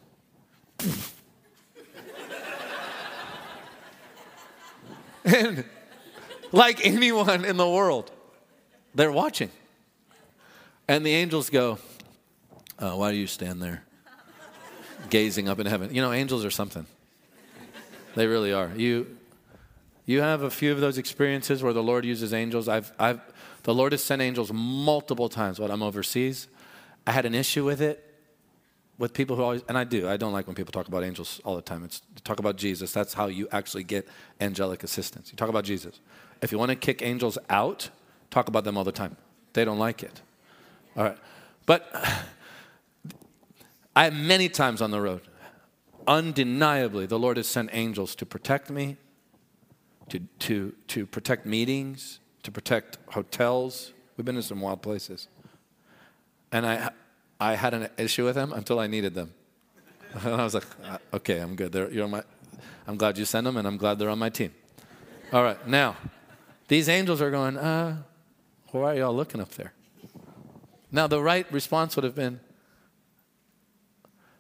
and 5.26 5.66
like 6.52 6.86
anyone 6.86 7.46
in 7.46 7.58
the 7.58 7.70
world, 7.70 8.12
they're 8.96 9.12
watching. 9.12 9.50
And 10.88 11.06
the 11.06 11.14
angels 11.14 11.50
go, 11.50 11.78
oh, 12.80 12.98
Why 12.98 13.12
do 13.12 13.18
you 13.18 13.28
stand 13.28 13.62
there 13.62 13.84
gazing 15.10 15.48
up 15.48 15.60
in 15.60 15.68
heaven? 15.68 15.94
You 15.94 16.02
know, 16.02 16.12
angels 16.12 16.44
are 16.44 16.52
something. 16.52 16.86
They 18.16 18.28
really 18.28 18.52
are. 18.52 18.72
You, 18.76 19.16
you 20.06 20.22
have 20.22 20.42
a 20.42 20.50
few 20.50 20.74
of 20.74 20.82
those 20.82 20.98
experiences 20.98 21.64
where 21.64 21.74
the 21.74 21.84
Lord 21.84 22.04
uses 22.04 22.34
angels. 22.34 22.68
I've, 22.68 22.92
I've, 23.00 23.22
the 23.64 23.74
Lord 23.74 23.94
has 23.94 24.04
sent 24.04 24.22
angels 24.22 24.52
multiple 24.52 25.30
times 25.30 25.60
while 25.60 25.72
I'm 25.72 25.82
overseas. 25.82 26.50
I 27.08 27.12
had 27.12 27.26
an 27.26 27.36
issue 27.36 27.64
with 27.64 27.82
it 27.82 28.11
with 28.98 29.14
people 29.14 29.36
who 29.36 29.44
always, 29.44 29.64
and 29.68 29.78
I 29.78 29.84
do, 29.84 30.08
I 30.08 30.18
don't 30.18 30.34
like 30.34 30.48
when 30.48 30.56
people 30.56 30.72
talk 30.72 30.88
about 30.88 31.04
angels 31.04 31.42
all 31.44 31.56
the 31.56 31.62
time. 31.62 31.84
It's 31.84 32.02
talk 32.24 32.40
about 32.40 32.56
Jesus. 32.56 32.92
That's 32.92 33.14
how 33.14 33.28
you 33.28 33.48
actually 33.52 33.84
get 33.84 34.08
angelic 34.40 34.84
assistance. 34.84 35.32
You 35.32 35.38
talk 35.38 35.50
about 35.50 35.64
Jesus. 35.64 36.00
If 36.42 36.52
you 36.52 36.58
want 36.58 36.70
to 36.70 36.76
kick 36.76 37.02
angels 37.02 37.38
out, 37.50 37.90
talk 38.30 38.48
about 38.48 38.64
them 38.64 38.78
all 38.78 38.84
the 38.84 38.92
time. 38.92 39.18
They 39.54 39.66
don't 39.66 39.80
like 39.80 40.04
it. 40.04 40.22
All 40.96 41.04
right. 41.04 41.18
But 41.66 41.90
I 43.96 44.06
have 44.06 44.14
many 44.14 44.50
times 44.50 44.82
on 44.82 44.92
the 44.92 45.02
road, 45.02 45.22
undeniably, 46.08 47.06
the 47.06 47.20
Lord 47.20 47.38
has 47.38 47.48
sent 47.48 47.70
angels 47.74 48.16
to 48.16 48.26
protect 48.26 48.70
me, 48.70 48.98
to, 50.10 50.20
to, 50.40 50.74
to 50.88 51.06
protect 51.06 51.46
meetings, 51.46 52.20
to 52.44 52.52
protect 52.52 52.98
hotels. 53.10 53.94
We've 54.18 54.26
been 54.26 54.36
in 54.36 54.42
some 54.42 54.62
wild 54.62 54.82
places. 54.82 55.28
And 56.52 56.66
I, 56.66 56.92
I 57.42 57.56
had 57.56 57.74
an 57.74 57.90
issue 57.98 58.24
with 58.24 58.36
them 58.36 58.54
until 58.54 58.80
I 58.80 58.86
needed 58.86 59.16
them. 59.16 59.34
And 60.24 60.36
I 60.36 60.44
was 60.44 60.54
like, 60.54 60.66
uh, 60.84 60.98
okay, 61.14 61.40
I'm 61.40 61.56
good. 61.56 61.72
They're, 61.72 61.90
you're 61.90 62.08
my, 62.08 62.22
I'm 62.86 62.98
glad 62.98 63.18
you 63.18 63.26
sent 63.26 63.46
them, 63.46 63.58
and 63.58 63.66
I'm 63.66 63.78
glad 63.78 63.98
they're 63.98 64.10
on 64.10 64.20
my 64.20 64.30
team. 64.30 64.54
All 65.34 65.42
right, 65.42 65.66
now, 65.68 65.96
these 66.68 66.88
angels 66.88 67.22
are 67.22 67.32
going, 67.32 67.58
uh, 67.58 68.04
why 68.72 68.92
are 68.92 68.96
y'all 68.96 69.16
looking 69.16 69.42
up 69.42 69.50
there? 69.52 69.74
Now, 70.92 71.08
the 71.08 71.22
right 71.22 71.52
response 71.52 71.96
would 71.96 72.04
have 72.04 72.14
been, 72.14 72.42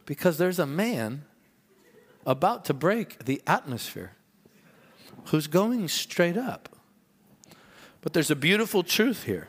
because 0.05 0.37
there's 0.37 0.59
a 0.59 0.65
man 0.67 1.23
about 2.25 2.65
to 2.65 2.73
break 2.73 3.25
the 3.25 3.41
atmosphere 3.47 4.11
who's 5.27 5.47
going 5.47 5.87
straight 5.87 6.37
up. 6.37 6.69
But 8.01 8.13
there's 8.13 8.29
a 8.29 8.35
beautiful 8.35 8.83
truth 8.83 9.23
here. 9.23 9.47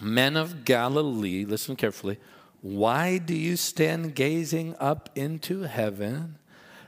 Men 0.00 0.36
of 0.36 0.64
Galilee, 0.64 1.44
listen 1.44 1.76
carefully. 1.76 2.18
Why 2.60 3.18
do 3.18 3.34
you 3.34 3.56
stand 3.56 4.14
gazing 4.14 4.74
up 4.80 5.10
into 5.14 5.62
heaven? 5.62 6.36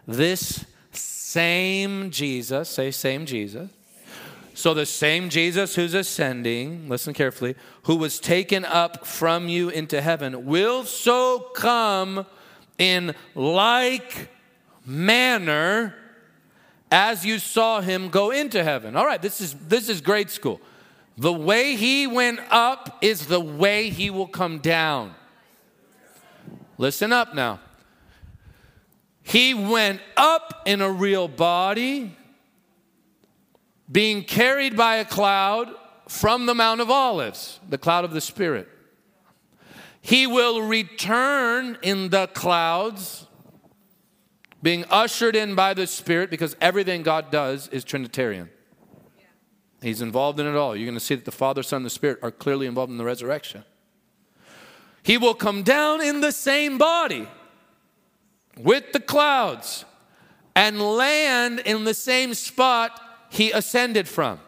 This 0.07 0.65
same 0.93 2.11
Jesus, 2.11 2.71
say, 2.71 2.91
same 2.91 3.27
Jesus. 3.27 3.71
So, 4.55 4.73
the 4.73 4.87
same 4.87 5.29
Jesus 5.29 5.75
who's 5.75 5.93
ascending, 5.93 6.89
listen 6.89 7.13
carefully, 7.13 7.57
who 7.83 7.97
was 7.97 8.19
taken 8.19 8.65
up 8.65 9.07
from 9.07 9.49
you 9.49 9.69
into 9.69 10.01
heaven, 10.01 10.47
will 10.47 10.85
so 10.85 11.51
come 11.55 12.25
in 12.79 13.15
like 13.35 14.31
manner 14.87 15.95
as 16.91 17.27
you 17.27 17.39
saw 17.39 17.83
him 17.83 18.09
go 18.09 18.31
into 18.31 18.65
heaven. 18.65 18.97
All 18.97 19.05
right, 19.05 19.21
this 19.21 19.43
is 19.43 19.55
this 19.55 19.91
is 19.91 20.01
grade 20.01 20.31
school. 20.31 20.61
The 21.17 21.33
way 21.33 21.77
he 21.77 22.07
went 22.07 22.41
up 22.51 22.99
is 23.01 23.27
the 23.27 23.41
way 23.41 23.89
he 23.89 24.11
will 24.11 24.27
come 24.27 24.59
down. 24.59 25.15
Listen 26.79 27.13
up 27.13 27.35
now. 27.35 27.61
He 29.23 29.55
went 29.55 30.01
up 30.17 30.63
in 30.67 30.81
a 30.81 30.91
real 30.91 31.27
body, 31.27 32.15
being 33.91 34.23
carried 34.25 34.77
by 34.77 34.97
a 34.97 35.05
cloud 35.05 35.71
from 36.07 36.47
the 36.47 36.55
Mount 36.55 36.81
of 36.81 36.91
Olives, 36.91 37.61
the 37.69 37.79
cloud 37.79 38.05
of 38.05 38.13
the 38.13 38.21
Spirit. 38.21 38.69
He 40.01 40.27
will 40.27 40.63
return 40.63 41.79
in 41.83 42.11
the 42.11 42.29
clouds, 42.29 43.27
being 44.63 44.85
ushered 44.91 45.35
in 45.35 45.55
by 45.55 45.75
the 45.75 45.87
Spirit, 45.87 46.31
because 46.31 46.55
everything 46.61 47.03
God 47.03 47.31
does 47.33 47.69
is 47.69 47.83
Trinitarian. 47.83 48.51
He's 49.83 50.01
involved 50.01 50.41
in 50.41 50.47
it 50.47 50.57
all. 50.57 50.75
You're 50.75 50.87
going 50.87 50.99
to 50.99 51.05
see 51.05 51.15
that 51.15 51.25
the 51.25 51.33
Father, 51.33 51.63
Son, 51.63 51.79
and 51.79 51.87
the 51.87 51.91
Spirit 51.91 52.19
are 52.23 52.31
clearly 52.31 52.67
involved 52.67 52.91
in 52.91 52.99
the 52.99 53.05
resurrection. 53.05 53.65
He 55.03 55.19
will 55.19 55.35
come 55.35 55.63
down 55.63 56.03
in 56.03 56.21
the 56.21 56.33
same 56.33 56.79
body 56.79 57.29
with 58.59 58.93
the 58.93 59.01
clouds 59.01 59.85
and 60.55 60.81
land 60.81 61.61
in 61.61 61.85
the 61.85 61.95
same 61.95 62.35
spot 62.35 63.01
he 63.29 63.53
ascended 63.53 64.09
from. 64.09 64.41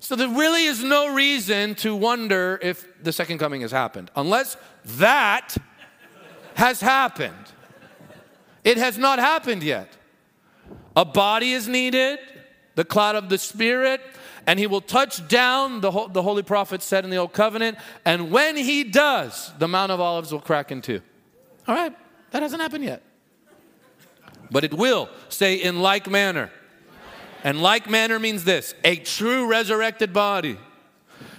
So 0.00 0.16
there 0.16 0.28
really 0.28 0.64
is 0.64 0.82
no 0.82 1.12
reason 1.12 1.74
to 1.76 1.94
wonder 1.94 2.58
if 2.62 2.86
the 3.02 3.12
second 3.12 3.38
coming 3.38 3.60
has 3.60 3.72
happened, 3.72 4.10
unless 4.16 4.56
that 4.84 5.56
has 6.54 6.80
happened. 6.80 7.34
It 8.64 8.78
has 8.78 8.96
not 8.96 9.18
happened 9.18 9.62
yet. 9.62 9.96
A 10.96 11.04
body 11.04 11.52
is 11.52 11.68
needed, 11.68 12.18
the 12.78 12.84
cloud 12.84 13.16
of 13.16 13.28
the 13.28 13.38
Spirit, 13.38 14.00
and 14.46 14.56
he 14.56 14.68
will 14.68 14.80
touch 14.80 15.26
down, 15.26 15.80
the, 15.80 15.90
the 16.12 16.22
holy 16.22 16.44
prophet 16.44 16.80
said 16.80 17.02
in 17.02 17.10
the 17.10 17.16
Old 17.16 17.32
Covenant, 17.32 17.76
and 18.04 18.30
when 18.30 18.56
he 18.56 18.84
does, 18.84 19.52
the 19.58 19.66
Mount 19.66 19.90
of 19.90 19.98
Olives 19.98 20.30
will 20.30 20.40
crack 20.40 20.70
in 20.70 20.80
two. 20.80 21.02
All 21.66 21.74
right, 21.74 21.92
that 22.30 22.40
hasn't 22.40 22.62
happened 22.62 22.84
yet. 22.84 23.02
But 24.52 24.62
it 24.62 24.72
will, 24.72 25.08
say, 25.28 25.56
in 25.56 25.82
like 25.82 26.08
manner. 26.08 26.52
And 27.42 27.60
like 27.60 27.90
manner 27.90 28.20
means 28.20 28.44
this 28.44 28.76
a 28.84 28.94
true 28.94 29.48
resurrected 29.48 30.12
body. 30.12 30.56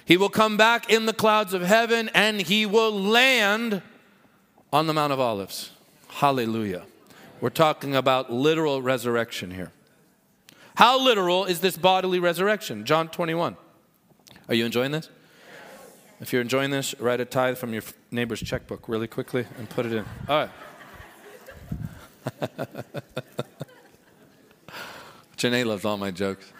He 0.03 0.17
will 0.17 0.27
come 0.27 0.57
back 0.57 0.91
in 0.91 1.05
the 1.05 1.13
clouds 1.13 1.53
of 1.53 1.61
heaven 1.61 2.09
and 2.13 2.41
he 2.41 2.65
will 2.65 2.91
land 2.91 3.81
on 4.73 4.87
the 4.87 4.93
Mount 4.93 5.13
of 5.13 5.21
Olives. 5.21 5.71
Hallelujah. 6.09 6.83
We're 7.39 7.49
talking 7.49 7.95
about 7.95 8.29
literal 8.29 8.81
resurrection 8.81 9.51
here. 9.51 9.71
How 10.79 10.97
literal 10.97 11.43
is 11.43 11.59
this 11.59 11.75
bodily 11.75 12.19
resurrection? 12.19 12.85
John 12.85 13.09
21. 13.09 13.57
Are 14.47 14.55
you 14.55 14.65
enjoying 14.65 14.91
this? 14.91 15.09
If 16.21 16.31
you're 16.31 16.41
enjoying 16.41 16.71
this, 16.71 16.95
write 17.01 17.19
a 17.19 17.25
tithe 17.25 17.57
from 17.57 17.73
your 17.73 17.83
neighbor's 18.11 18.39
checkbook 18.39 18.87
really 18.87 19.07
quickly 19.07 19.45
and 19.57 19.69
put 19.69 19.85
it 19.85 19.91
in. 19.91 20.05
All 20.29 20.47
right. 22.39 22.39
Janae 25.35 25.65
loves 25.65 25.83
all 25.83 25.97
my 25.97 26.11
jokes. 26.11 26.53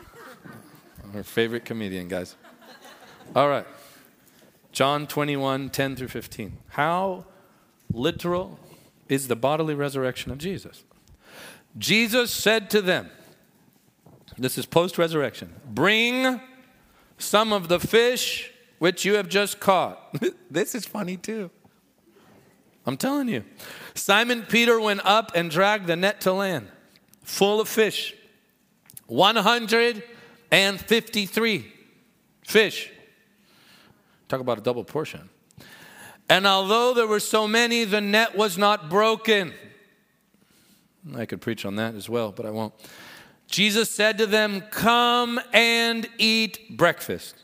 Her 1.13 1.23
favorite 1.23 1.63
comedian, 1.63 2.09
guys. 2.09 2.35
All 3.33 3.47
right. 3.47 3.65
John 4.73 5.07
21, 5.07 5.69
10 5.69 5.95
through 5.95 6.09
15. 6.09 6.57
How 6.71 7.23
literal 7.93 8.59
is 9.07 9.29
the 9.29 9.37
bodily 9.37 9.75
resurrection 9.75 10.33
of 10.33 10.39
Jesus? 10.39 10.83
Jesus 11.77 12.31
said 12.31 12.69
to 12.71 12.81
them, 12.81 13.11
this 14.43 14.57
is 14.57 14.65
post 14.65 14.97
resurrection. 14.97 15.53
Bring 15.65 16.41
some 17.17 17.53
of 17.53 17.67
the 17.67 17.79
fish 17.79 18.51
which 18.79 19.05
you 19.05 19.15
have 19.15 19.27
just 19.27 19.59
caught. 19.59 20.15
this 20.51 20.73
is 20.73 20.85
funny 20.85 21.17
too. 21.17 21.51
I'm 22.85 22.97
telling 22.97 23.27
you. 23.27 23.43
Simon 23.93 24.43
Peter 24.43 24.79
went 24.79 25.01
up 25.03 25.33
and 25.35 25.51
dragged 25.51 25.87
the 25.87 25.95
net 25.95 26.21
to 26.21 26.33
land, 26.33 26.67
full 27.23 27.59
of 27.59 27.67
fish. 27.67 28.15
153 29.07 31.73
fish. 32.43 32.91
Talk 34.27 34.39
about 34.39 34.59
a 34.59 34.61
double 34.61 34.83
portion. 34.83 35.29
And 36.29 36.45
although 36.45 36.93
there 36.93 37.07
were 37.07 37.19
so 37.19 37.47
many, 37.47 37.83
the 37.83 38.01
net 38.01 38.37
was 38.37 38.57
not 38.57 38.89
broken. 38.89 39.53
I 41.15 41.25
could 41.25 41.41
preach 41.41 41.65
on 41.65 41.75
that 41.77 41.95
as 41.95 42.07
well, 42.07 42.31
but 42.31 42.45
I 42.45 42.51
won't. 42.51 42.73
Jesus 43.49 43.89
said 43.89 44.17
to 44.19 44.25
them, 44.25 44.61
Come 44.61 45.39
and 45.51 46.07
eat 46.17 46.77
breakfast. 46.77 47.35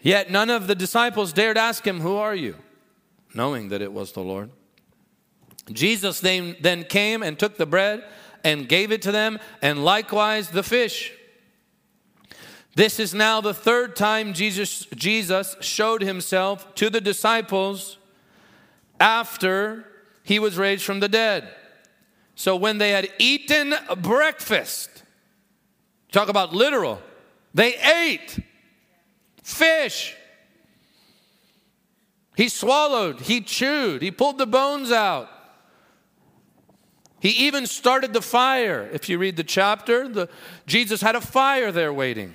Yet 0.00 0.30
none 0.30 0.48
of 0.48 0.66
the 0.66 0.74
disciples 0.74 1.32
dared 1.32 1.58
ask 1.58 1.86
him, 1.86 2.00
Who 2.00 2.16
are 2.16 2.34
you? 2.34 2.56
knowing 3.34 3.68
that 3.68 3.82
it 3.82 3.92
was 3.92 4.12
the 4.12 4.20
Lord. 4.20 4.50
Jesus 5.70 6.20
then 6.20 6.84
came 6.84 7.22
and 7.22 7.38
took 7.38 7.56
the 7.56 7.66
bread 7.66 8.04
and 8.42 8.68
gave 8.68 8.90
it 8.90 9.02
to 9.02 9.12
them, 9.12 9.38
and 9.60 9.84
likewise 9.84 10.50
the 10.50 10.62
fish. 10.62 11.12
This 12.74 12.98
is 12.98 13.12
now 13.12 13.40
the 13.40 13.54
third 13.54 13.94
time 13.94 14.32
Jesus, 14.32 14.86
Jesus 14.94 15.56
showed 15.60 16.02
himself 16.02 16.74
to 16.76 16.88
the 16.88 17.00
disciples 17.00 17.98
after 18.98 19.84
he 20.22 20.38
was 20.38 20.56
raised 20.56 20.84
from 20.84 21.00
the 21.00 21.08
dead. 21.08 21.48
So 22.40 22.56
when 22.56 22.78
they 22.78 22.92
had 22.92 23.12
eaten 23.18 23.74
breakfast, 23.98 24.88
talk 26.10 26.30
about 26.30 26.54
literal, 26.54 27.02
they 27.52 27.74
ate 27.74 28.38
fish. 29.42 30.16
He 32.34 32.48
swallowed, 32.48 33.20
he 33.20 33.42
chewed, 33.42 34.00
he 34.00 34.10
pulled 34.10 34.38
the 34.38 34.46
bones 34.46 34.90
out. 34.90 35.28
He 37.20 37.28
even 37.46 37.66
started 37.66 38.14
the 38.14 38.22
fire. 38.22 38.88
If 38.90 39.10
you 39.10 39.18
read 39.18 39.36
the 39.36 39.44
chapter, 39.44 40.08
the, 40.08 40.30
Jesus 40.66 41.02
had 41.02 41.16
a 41.16 41.20
fire 41.20 41.70
there 41.70 41.92
waiting. 41.92 42.32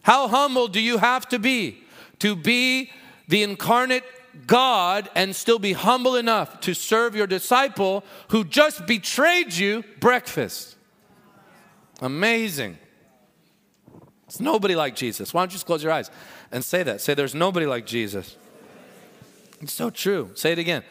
How 0.00 0.28
humble 0.28 0.66
do 0.66 0.80
you 0.80 0.96
have 0.96 1.28
to 1.28 1.38
be 1.38 1.84
to 2.20 2.34
be 2.34 2.90
the 3.28 3.42
incarnate 3.42 4.04
God 4.46 5.08
and 5.14 5.34
still 5.34 5.58
be 5.58 5.72
humble 5.72 6.16
enough 6.16 6.60
to 6.60 6.74
serve 6.74 7.14
your 7.14 7.26
disciple 7.26 8.04
who 8.28 8.44
just 8.44 8.86
betrayed 8.86 9.52
you 9.52 9.84
breakfast. 10.00 10.76
Amazing. 12.00 12.78
It's 14.26 14.40
nobody 14.40 14.74
like 14.74 14.96
Jesus. 14.96 15.34
Why 15.34 15.42
don't 15.42 15.50
you 15.50 15.54
just 15.54 15.66
close 15.66 15.82
your 15.82 15.92
eyes 15.92 16.10
and 16.50 16.64
say 16.64 16.82
that? 16.82 17.00
Say, 17.00 17.14
There's 17.14 17.34
nobody 17.34 17.66
like 17.66 17.86
Jesus. 17.86 18.36
It's 19.60 19.72
so 19.72 19.90
true. 19.90 20.30
Say 20.34 20.52
it 20.52 20.58
again. 20.58 20.82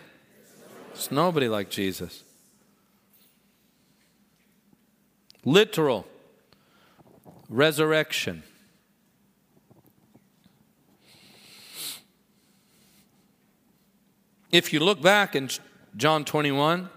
It's 0.91 1.11
nobody 1.11 1.47
like 1.47 1.69
Jesus. 1.69 2.23
Literal 5.43 6.07
resurrection. 7.49 8.43
If 14.51 14.73
you 14.73 14.81
look 14.81 15.01
back 15.01 15.33
in 15.33 15.49
John 15.95 16.25
21, 16.25 16.89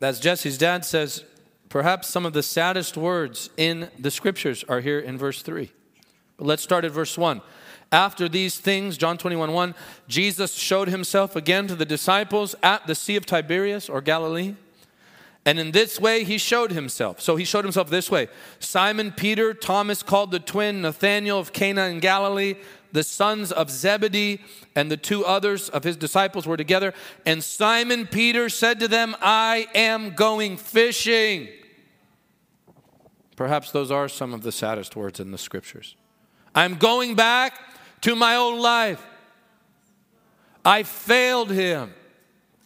as 0.00 0.18
Jesse's 0.18 0.56
dad 0.56 0.84
says, 0.84 1.24
perhaps 1.68 2.08
some 2.08 2.24
of 2.24 2.32
the 2.32 2.42
saddest 2.42 2.96
words 2.96 3.50
in 3.58 3.90
the 3.98 4.10
scriptures 4.10 4.64
are 4.66 4.80
here 4.80 4.98
in 4.98 5.18
verse 5.18 5.42
3. 5.42 5.70
But 6.38 6.46
let's 6.46 6.62
start 6.62 6.86
at 6.86 6.92
verse 6.92 7.18
1. 7.18 7.42
After 7.92 8.30
these 8.30 8.58
things, 8.58 8.96
John 8.96 9.18
21 9.18 9.52
1, 9.52 9.74
Jesus 10.08 10.54
showed 10.54 10.88
himself 10.88 11.36
again 11.36 11.66
to 11.66 11.74
the 11.74 11.84
disciples 11.84 12.54
at 12.62 12.86
the 12.86 12.94
Sea 12.94 13.16
of 13.16 13.26
Tiberias 13.26 13.90
or 13.90 14.00
Galilee. 14.00 14.54
And 15.48 15.58
in 15.58 15.70
this 15.70 15.98
way 15.98 16.24
he 16.24 16.36
showed 16.36 16.72
himself. 16.72 17.22
So 17.22 17.36
he 17.36 17.44
showed 17.46 17.64
himself 17.64 17.88
this 17.88 18.10
way 18.10 18.28
Simon 18.58 19.12
Peter, 19.12 19.54
Thomas 19.54 20.02
called 20.02 20.30
the 20.30 20.40
twin, 20.40 20.82
Nathanael 20.82 21.38
of 21.38 21.54
Cana 21.54 21.84
in 21.84 22.00
Galilee, 22.00 22.56
the 22.92 23.02
sons 23.02 23.52
of 23.52 23.70
Zebedee, 23.70 24.40
and 24.74 24.90
the 24.90 24.96
two 24.96 25.24
others 25.24 25.68
of 25.68 25.84
his 25.84 25.96
disciples 25.96 26.46
were 26.46 26.56
together. 26.56 26.94
And 27.26 27.42
Simon 27.42 28.06
Peter 28.06 28.48
said 28.48 28.80
to 28.80 28.88
them, 28.88 29.16
I 29.20 29.68
am 29.74 30.14
going 30.14 30.56
fishing. 30.56 31.48
Perhaps 33.36 33.70
those 33.70 33.90
are 33.90 34.08
some 34.08 34.34
of 34.34 34.42
the 34.42 34.52
saddest 34.52 34.96
words 34.96 35.20
in 35.20 35.30
the 35.30 35.38
scriptures. 35.38 35.96
I'm 36.54 36.76
going 36.76 37.14
back 37.14 37.54
to 38.00 38.16
my 38.16 38.36
old 38.36 38.60
life. 38.60 39.04
I 40.64 40.82
failed 40.82 41.50
him. 41.50 41.94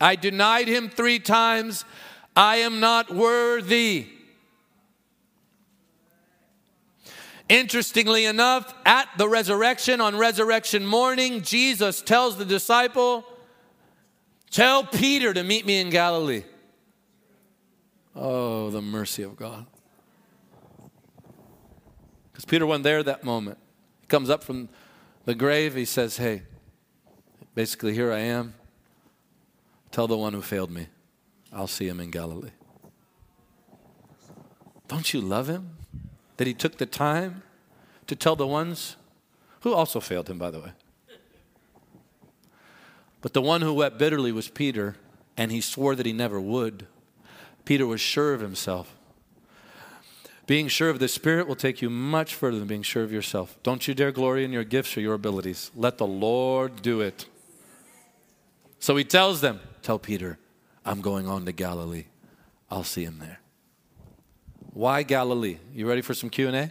I 0.00 0.16
denied 0.16 0.68
him 0.68 0.88
three 0.88 1.18
times. 1.18 1.84
I 2.34 2.56
am 2.56 2.80
not 2.80 3.14
worthy. 3.14 4.06
Interestingly 7.48 8.24
enough, 8.24 8.74
at 8.86 9.08
the 9.18 9.28
resurrection, 9.28 10.00
on 10.00 10.16
resurrection 10.16 10.86
morning, 10.86 11.42
Jesus 11.42 12.00
tells 12.00 12.36
the 12.36 12.44
disciple, 12.44 13.24
Tell 14.50 14.84
Peter 14.84 15.32
to 15.32 15.42
meet 15.42 15.66
me 15.66 15.80
in 15.80 15.90
Galilee. 15.90 16.44
Oh, 18.14 18.70
the 18.70 18.82
mercy 18.82 19.22
of 19.22 19.36
God. 19.36 19.66
Because 22.30 22.44
Peter 22.44 22.66
wasn't 22.66 22.84
there 22.84 23.02
that 23.02 23.24
moment. 23.24 23.58
He 24.00 24.06
comes 24.06 24.28
up 24.28 24.44
from 24.44 24.68
the 25.24 25.34
grave. 25.34 25.74
He 25.74 25.84
says, 25.84 26.18
Hey, 26.18 26.42
basically, 27.54 27.94
here 27.94 28.12
I 28.12 28.20
am. 28.20 28.54
Tell 29.90 30.06
the 30.06 30.16
one 30.16 30.32
who 30.32 30.42
failed 30.42 30.70
me, 30.70 30.88
I'll 31.52 31.66
see 31.66 31.86
him 31.86 32.00
in 32.00 32.10
Galilee. 32.10 32.50
Don't 34.88 35.12
you 35.12 35.20
love 35.20 35.48
him? 35.48 35.76
That 36.36 36.46
he 36.46 36.54
took 36.54 36.78
the 36.78 36.86
time 36.86 37.42
to 38.06 38.16
tell 38.16 38.36
the 38.36 38.46
ones 38.46 38.96
who 39.60 39.72
also 39.72 40.00
failed 40.00 40.28
him, 40.28 40.38
by 40.38 40.50
the 40.50 40.60
way. 40.60 40.72
But 43.20 43.32
the 43.32 43.42
one 43.42 43.62
who 43.62 43.72
wept 43.72 43.98
bitterly 43.98 44.32
was 44.32 44.48
Peter, 44.48 44.96
and 45.36 45.52
he 45.52 45.60
swore 45.60 45.94
that 45.94 46.06
he 46.06 46.12
never 46.12 46.40
would. 46.40 46.86
Peter 47.64 47.86
was 47.86 48.00
sure 48.00 48.34
of 48.34 48.40
himself. 48.40 48.96
Being 50.46 50.66
sure 50.66 50.90
of 50.90 50.98
the 50.98 51.06
Spirit 51.06 51.46
will 51.46 51.54
take 51.54 51.80
you 51.80 51.88
much 51.88 52.34
further 52.34 52.58
than 52.58 52.66
being 52.66 52.82
sure 52.82 53.04
of 53.04 53.12
yourself. 53.12 53.56
Don't 53.62 53.86
you 53.86 53.94
dare 53.94 54.10
glory 54.10 54.44
in 54.44 54.52
your 54.52 54.64
gifts 54.64 54.96
or 54.96 55.00
your 55.00 55.14
abilities. 55.14 55.70
Let 55.76 55.98
the 55.98 56.06
Lord 56.06 56.82
do 56.82 57.00
it. 57.00 57.26
So 58.80 58.96
he 58.96 59.04
tells 59.04 59.40
them, 59.40 59.60
Tell 59.82 60.00
Peter, 60.00 60.38
I'm 60.84 61.00
going 61.00 61.28
on 61.28 61.44
to 61.44 61.52
Galilee. 61.52 62.06
I'll 62.70 62.82
see 62.82 63.04
him 63.04 63.18
there. 63.20 63.41
Why 64.72 65.02
Galilee? 65.02 65.58
You 65.74 65.86
ready 65.86 66.00
for 66.00 66.14
some 66.14 66.30
Q&A? 66.30 66.70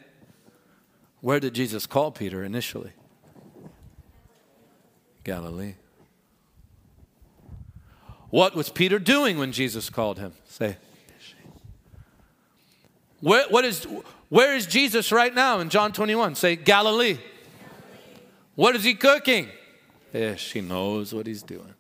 Where 1.22 1.40
did 1.40 1.54
Jesus 1.54 1.86
call 1.86 2.12
Peter 2.12 2.44
initially? 2.44 2.94
Galilee. 5.24 5.76
What 8.32 8.56
was 8.56 8.70
Peter 8.70 8.98
doing 8.98 9.38
when 9.38 9.52
Jesus 9.52 9.90
called 9.90 10.18
him? 10.18 10.34
Say, 10.48 10.78
where, 13.20 13.48
what 13.50 13.66
is, 13.66 13.86
where 14.30 14.56
is 14.56 14.66
Jesus 14.66 15.12
right 15.12 15.34
now 15.34 15.60
in 15.60 15.70
John 15.70 15.92
21? 15.92 16.36
Say, 16.36 16.56
Galilee. 16.56 17.20
What 18.56 18.76
is 18.76 18.84
he 18.84 18.96
cooking? 18.96 19.50
Eh, 20.14 20.32
Fish. 20.32 20.54
He 20.54 20.62
knows 20.62 21.14
what 21.14 21.28
he's 21.28 21.44
doing. 21.44 21.76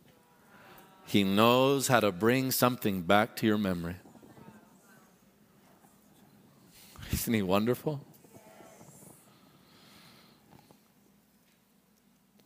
He 1.06 1.24
knows 1.24 1.88
how 1.88 2.00
to 2.00 2.12
bring 2.12 2.52
something 2.52 3.02
back 3.02 3.36
to 3.38 3.48
your 3.48 3.58
memory. 3.58 3.96
Isn't 7.12 7.34
he 7.34 7.42
wonderful? 7.42 8.02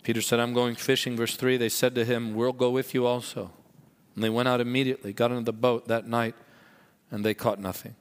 Peter 0.03 0.21
said, 0.21 0.39
I'm 0.39 0.53
going 0.53 0.75
fishing. 0.75 1.17
Verse 1.17 1.35
3 1.35 1.57
They 1.57 1.69
said 1.69 1.95
to 1.95 2.05
him, 2.05 2.35
We'll 2.35 2.53
go 2.53 2.69
with 2.69 2.93
you 2.93 3.05
also. 3.05 3.51
And 4.13 4.23
they 4.23 4.29
went 4.29 4.47
out 4.47 4.61
immediately, 4.61 5.13
got 5.13 5.31
into 5.31 5.43
the 5.43 5.53
boat 5.53 5.87
that 5.87 6.07
night, 6.07 6.35
and 7.09 7.25
they 7.25 7.33
caught 7.33 7.59
nothing. 7.59 7.95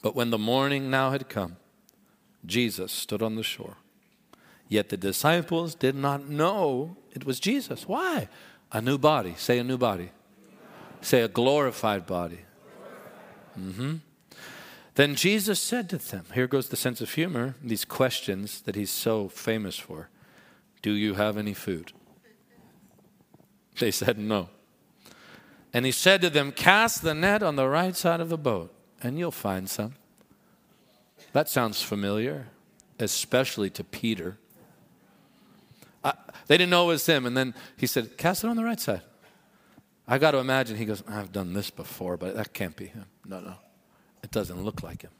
But 0.00 0.14
when 0.14 0.30
the 0.30 0.38
morning 0.38 0.90
now 0.90 1.10
had 1.10 1.28
come, 1.28 1.56
Jesus 2.46 2.92
stood 2.92 3.20
on 3.20 3.34
the 3.34 3.42
shore. 3.42 3.78
Yet 4.68 4.90
the 4.90 4.96
disciples 4.96 5.74
did 5.74 5.94
not 5.94 6.28
know 6.28 6.96
it 7.12 7.24
was 7.24 7.40
Jesus. 7.40 7.88
Why? 7.88 8.28
A 8.70 8.80
new 8.80 8.96
body. 8.96 9.34
Say 9.36 9.58
a 9.58 9.64
new 9.64 9.78
body. 9.78 10.10
Say 11.00 11.22
a 11.22 11.28
glorified 11.28 12.06
body. 12.06 12.40
Mm-hmm. 13.58 13.96
Then 14.98 15.14
Jesus 15.14 15.60
said 15.60 15.88
to 15.90 15.98
them, 15.98 16.24
here 16.34 16.48
goes 16.48 16.70
the 16.70 16.76
sense 16.76 17.00
of 17.00 17.14
humor, 17.14 17.54
these 17.62 17.84
questions 17.84 18.62
that 18.62 18.74
he's 18.74 18.90
so 18.90 19.28
famous 19.28 19.78
for. 19.78 20.08
Do 20.82 20.90
you 20.90 21.14
have 21.14 21.36
any 21.36 21.54
food? 21.54 21.92
They 23.78 23.92
said, 23.92 24.18
No. 24.18 24.48
And 25.72 25.86
he 25.86 25.92
said 25.92 26.20
to 26.22 26.30
them, 26.30 26.50
Cast 26.50 27.02
the 27.02 27.14
net 27.14 27.44
on 27.44 27.54
the 27.54 27.68
right 27.68 27.94
side 27.94 28.18
of 28.18 28.28
the 28.28 28.36
boat, 28.36 28.74
and 29.00 29.16
you'll 29.16 29.30
find 29.30 29.70
some. 29.70 29.94
That 31.32 31.48
sounds 31.48 31.80
familiar, 31.80 32.48
especially 32.98 33.70
to 33.70 33.84
Peter. 33.84 34.36
I, 36.02 36.14
they 36.48 36.58
didn't 36.58 36.70
know 36.70 36.86
it 36.86 36.94
was 36.94 37.06
him. 37.06 37.24
And 37.24 37.36
then 37.36 37.54
he 37.76 37.86
said, 37.86 38.18
Cast 38.18 38.42
it 38.42 38.50
on 38.50 38.56
the 38.56 38.64
right 38.64 38.80
side. 38.80 39.02
I 40.08 40.18
got 40.18 40.32
to 40.32 40.38
imagine 40.38 40.76
he 40.76 40.86
goes, 40.86 41.04
I've 41.06 41.30
done 41.30 41.52
this 41.52 41.70
before, 41.70 42.16
but 42.16 42.34
that 42.34 42.52
can't 42.52 42.74
be 42.74 42.86
him. 42.86 43.04
No, 43.24 43.38
no. 43.38 43.54
It 44.22 44.30
doesn't 44.30 44.62
look 44.62 44.82
like 44.82 45.02
him. 45.02 45.10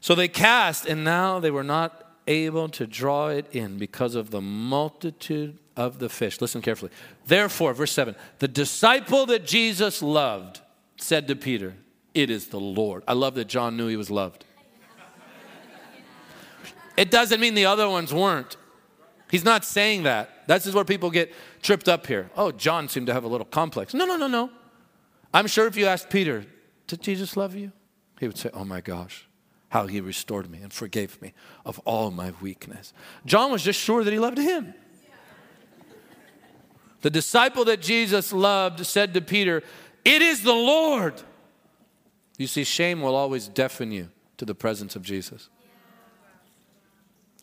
So 0.00 0.14
they 0.14 0.28
cast, 0.28 0.86
and 0.86 1.04
now 1.04 1.40
they 1.40 1.50
were 1.50 1.64
not 1.64 2.04
able 2.26 2.68
to 2.68 2.86
draw 2.86 3.28
it 3.28 3.46
in 3.52 3.78
because 3.78 4.14
of 4.14 4.30
the 4.30 4.40
multitude 4.40 5.58
of 5.76 5.98
the 5.98 6.08
fish. 6.08 6.40
Listen 6.40 6.62
carefully. 6.62 6.90
Therefore, 7.26 7.72
verse 7.72 7.92
7 7.92 8.14
the 8.38 8.48
disciple 8.48 9.26
that 9.26 9.46
Jesus 9.46 10.02
loved 10.02 10.60
said 10.96 11.28
to 11.28 11.36
Peter, 11.36 11.74
It 12.14 12.30
is 12.30 12.48
the 12.48 12.60
Lord. 12.60 13.02
I 13.08 13.14
love 13.14 13.34
that 13.34 13.46
John 13.46 13.76
knew 13.76 13.88
he 13.88 13.96
was 13.96 14.10
loved. 14.10 14.44
It 16.96 17.12
doesn't 17.12 17.40
mean 17.40 17.54
the 17.54 17.66
other 17.66 17.88
ones 17.88 18.12
weren't. 18.12 18.56
He's 19.30 19.44
not 19.44 19.64
saying 19.64 20.02
that. 20.02 20.48
This 20.48 20.66
is 20.66 20.74
where 20.74 20.84
people 20.84 21.10
get 21.10 21.32
tripped 21.62 21.88
up 21.88 22.06
here. 22.06 22.28
Oh, 22.36 22.50
John 22.50 22.88
seemed 22.88 23.06
to 23.06 23.12
have 23.12 23.22
a 23.22 23.28
little 23.28 23.46
complex. 23.46 23.94
No, 23.94 24.04
no, 24.04 24.16
no, 24.16 24.26
no. 24.26 24.50
I'm 25.32 25.46
sure 25.46 25.66
if 25.66 25.76
you 25.76 25.86
asked 25.86 26.10
Peter, 26.10 26.46
Did 26.86 27.02
Jesus 27.02 27.36
love 27.36 27.54
you? 27.54 27.72
He 28.18 28.26
would 28.26 28.38
say, 28.38 28.50
Oh 28.52 28.64
my 28.64 28.80
gosh 28.80 29.28
how 29.70 29.86
he 29.86 30.00
restored 30.00 30.50
me 30.50 30.60
and 30.62 30.72
forgave 30.72 31.20
me 31.20 31.34
of 31.64 31.78
all 31.80 32.10
my 32.10 32.32
weakness. 32.40 32.92
John 33.26 33.52
was 33.52 33.62
just 33.62 33.78
sure 33.78 34.02
that 34.02 34.12
he 34.12 34.18
loved 34.18 34.38
him. 34.38 34.74
The 37.02 37.10
disciple 37.10 37.64
that 37.66 37.80
Jesus 37.80 38.32
loved 38.32 38.84
said 38.84 39.14
to 39.14 39.20
Peter, 39.20 39.62
It 40.04 40.22
is 40.22 40.42
the 40.42 40.54
Lord. 40.54 41.14
You 42.38 42.46
see, 42.46 42.64
shame 42.64 43.02
will 43.02 43.14
always 43.14 43.46
deafen 43.46 43.92
you 43.92 44.10
to 44.38 44.44
the 44.44 44.54
presence 44.54 44.96
of 44.96 45.02
Jesus. 45.02 45.48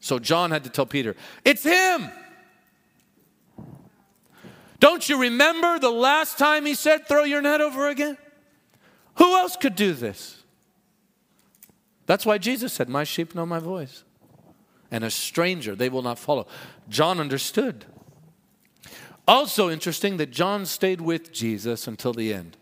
So 0.01 0.19
John 0.19 0.51
had 0.51 0.63
to 0.65 0.69
tell 0.69 0.85
Peter, 0.85 1.15
It's 1.45 1.63
him. 1.63 2.09
Don't 4.79 5.07
you 5.07 5.19
remember 5.19 5.79
the 5.79 5.91
last 5.91 6.37
time 6.37 6.65
he 6.65 6.75
said, 6.75 7.07
Throw 7.07 7.23
your 7.23 7.41
net 7.41 7.61
over 7.61 7.87
again? 7.89 8.17
Who 9.15 9.35
else 9.35 9.55
could 9.55 9.75
do 9.75 9.93
this? 9.93 10.43
That's 12.05 12.25
why 12.25 12.37
Jesus 12.37 12.73
said, 12.73 12.89
My 12.89 13.03
sheep 13.03 13.33
know 13.33 13.45
my 13.45 13.59
voice. 13.59 14.03
And 14.91 15.03
a 15.03 15.09
stranger 15.09 15.75
they 15.75 15.89
will 15.89 16.01
not 16.01 16.19
follow. 16.19 16.47
John 16.89 17.19
understood. 17.19 17.85
Also 19.27 19.69
interesting 19.69 20.17
that 20.17 20.29
John 20.29 20.65
stayed 20.65 21.01
with 21.01 21.31
Jesus 21.31 21.87
until 21.87 22.13
the 22.13 22.33
end. 22.33 22.57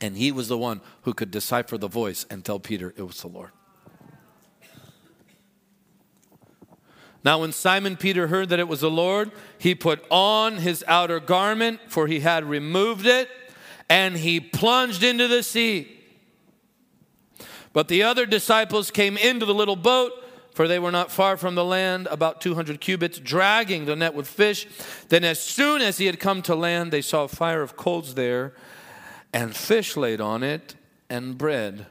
And 0.00 0.16
he 0.16 0.30
was 0.30 0.48
the 0.48 0.58
one 0.58 0.82
who 1.02 1.14
could 1.14 1.30
decipher 1.30 1.78
the 1.78 1.88
voice 1.88 2.26
and 2.28 2.44
tell 2.44 2.60
Peter 2.60 2.92
it 2.96 3.02
was 3.02 3.22
the 3.22 3.28
Lord. 3.28 3.52
Now, 7.26 7.40
when 7.40 7.50
Simon 7.50 7.96
Peter 7.96 8.28
heard 8.28 8.50
that 8.50 8.60
it 8.60 8.68
was 8.68 8.82
the 8.82 8.88
Lord, 8.88 9.32
he 9.58 9.74
put 9.74 10.04
on 10.10 10.58
his 10.58 10.84
outer 10.86 11.18
garment, 11.18 11.80
for 11.88 12.06
he 12.06 12.20
had 12.20 12.44
removed 12.44 13.04
it, 13.04 13.28
and 13.90 14.16
he 14.16 14.38
plunged 14.38 15.02
into 15.02 15.26
the 15.26 15.42
sea. 15.42 15.90
But 17.72 17.88
the 17.88 18.04
other 18.04 18.26
disciples 18.26 18.92
came 18.92 19.16
into 19.16 19.44
the 19.44 19.52
little 19.52 19.74
boat, 19.74 20.12
for 20.54 20.68
they 20.68 20.78
were 20.78 20.92
not 20.92 21.10
far 21.10 21.36
from 21.36 21.56
the 21.56 21.64
land, 21.64 22.06
about 22.12 22.40
200 22.40 22.80
cubits, 22.80 23.18
dragging 23.18 23.86
the 23.86 23.96
net 23.96 24.14
with 24.14 24.28
fish. 24.28 24.68
Then, 25.08 25.24
as 25.24 25.40
soon 25.40 25.82
as 25.82 25.98
he 25.98 26.06
had 26.06 26.20
come 26.20 26.42
to 26.42 26.54
land, 26.54 26.92
they 26.92 27.02
saw 27.02 27.24
a 27.24 27.28
fire 27.28 27.60
of 27.60 27.76
coals 27.76 28.14
there, 28.14 28.54
and 29.32 29.56
fish 29.56 29.96
laid 29.96 30.20
on 30.20 30.44
it, 30.44 30.76
and 31.10 31.36
bread. 31.36 31.86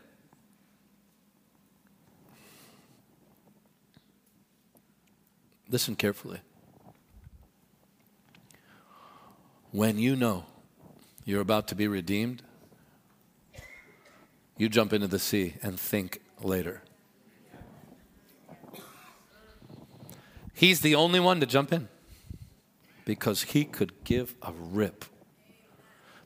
Listen 5.69 5.95
carefully. 5.95 6.39
When 9.71 9.97
you 9.97 10.15
know 10.15 10.45
you're 11.25 11.41
about 11.41 11.67
to 11.69 11.75
be 11.75 11.87
redeemed, 11.87 12.43
you 14.57 14.69
jump 14.69 14.93
into 14.93 15.07
the 15.07 15.19
sea 15.19 15.55
and 15.61 15.79
think 15.79 16.21
later. 16.41 16.81
He's 20.53 20.79
the 20.79 20.95
only 20.95 21.19
one 21.19 21.41
to 21.41 21.45
jump 21.45 21.73
in 21.73 21.89
because 23.03 23.43
he 23.43 23.65
could 23.65 24.03
give 24.05 24.35
a 24.41 24.53
rip. 24.53 25.03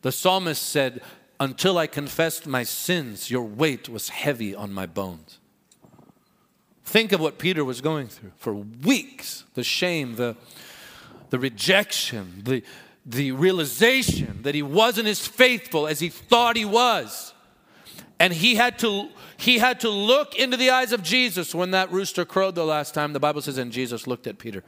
The 0.02 0.12
psalmist 0.12 0.62
said, 0.62 1.02
Until 1.39 1.78
I 1.78 1.88
confessed 1.88 2.45
my 2.45 2.63
sins, 2.63 3.32
your 3.32 3.43
weight 3.43 3.89
was 3.89 4.10
heavy 4.10 4.54
on 4.54 4.71
my 4.71 4.86
bones. 4.86 5.38
Think 6.89 7.12
of 7.12 7.19
what 7.19 7.38
Peter 7.38 7.63
was 7.63 7.82
going 7.82 8.08
through 8.08 8.32
for 8.38 8.52
weeks 8.52 9.43
the 9.54 9.63
shame, 9.63 10.15
the, 10.15 10.36
the 11.30 11.38
rejection, 11.38 12.41
the, 12.43 12.63
the 13.06 13.32
realization 13.32 14.41
that 14.41 14.56
he 14.56 14.63
wasn't 14.63 15.08
as 15.08 15.28
faithful 15.28 15.86
as 15.86 15.99
he 15.99 16.10
thought 16.10 16.56
he 16.56 16.65
was. 16.65 17.36
And 18.19 18.34
he 18.34 18.56
had 18.56 18.80
to 18.80 19.10
he 19.38 19.60
had 19.60 19.82
to 19.82 19.89
look 19.89 20.36
into 20.36 20.58
the 20.58 20.71
eyes 20.71 20.91
of 20.91 21.04
Jesus 21.04 21.54
when 21.54 21.69
that 21.71 21.91
rooster 21.91 22.25
crowed 22.25 22.56
the 22.56 22.65
last 22.65 22.95
time. 22.95 23.13
The 23.13 23.19
Bible 23.19 23.43
says, 23.43 23.60
and 23.60 23.71
Jesus 23.71 24.08
looked 24.08 24.25
at 24.25 24.39
Peter. 24.39 24.63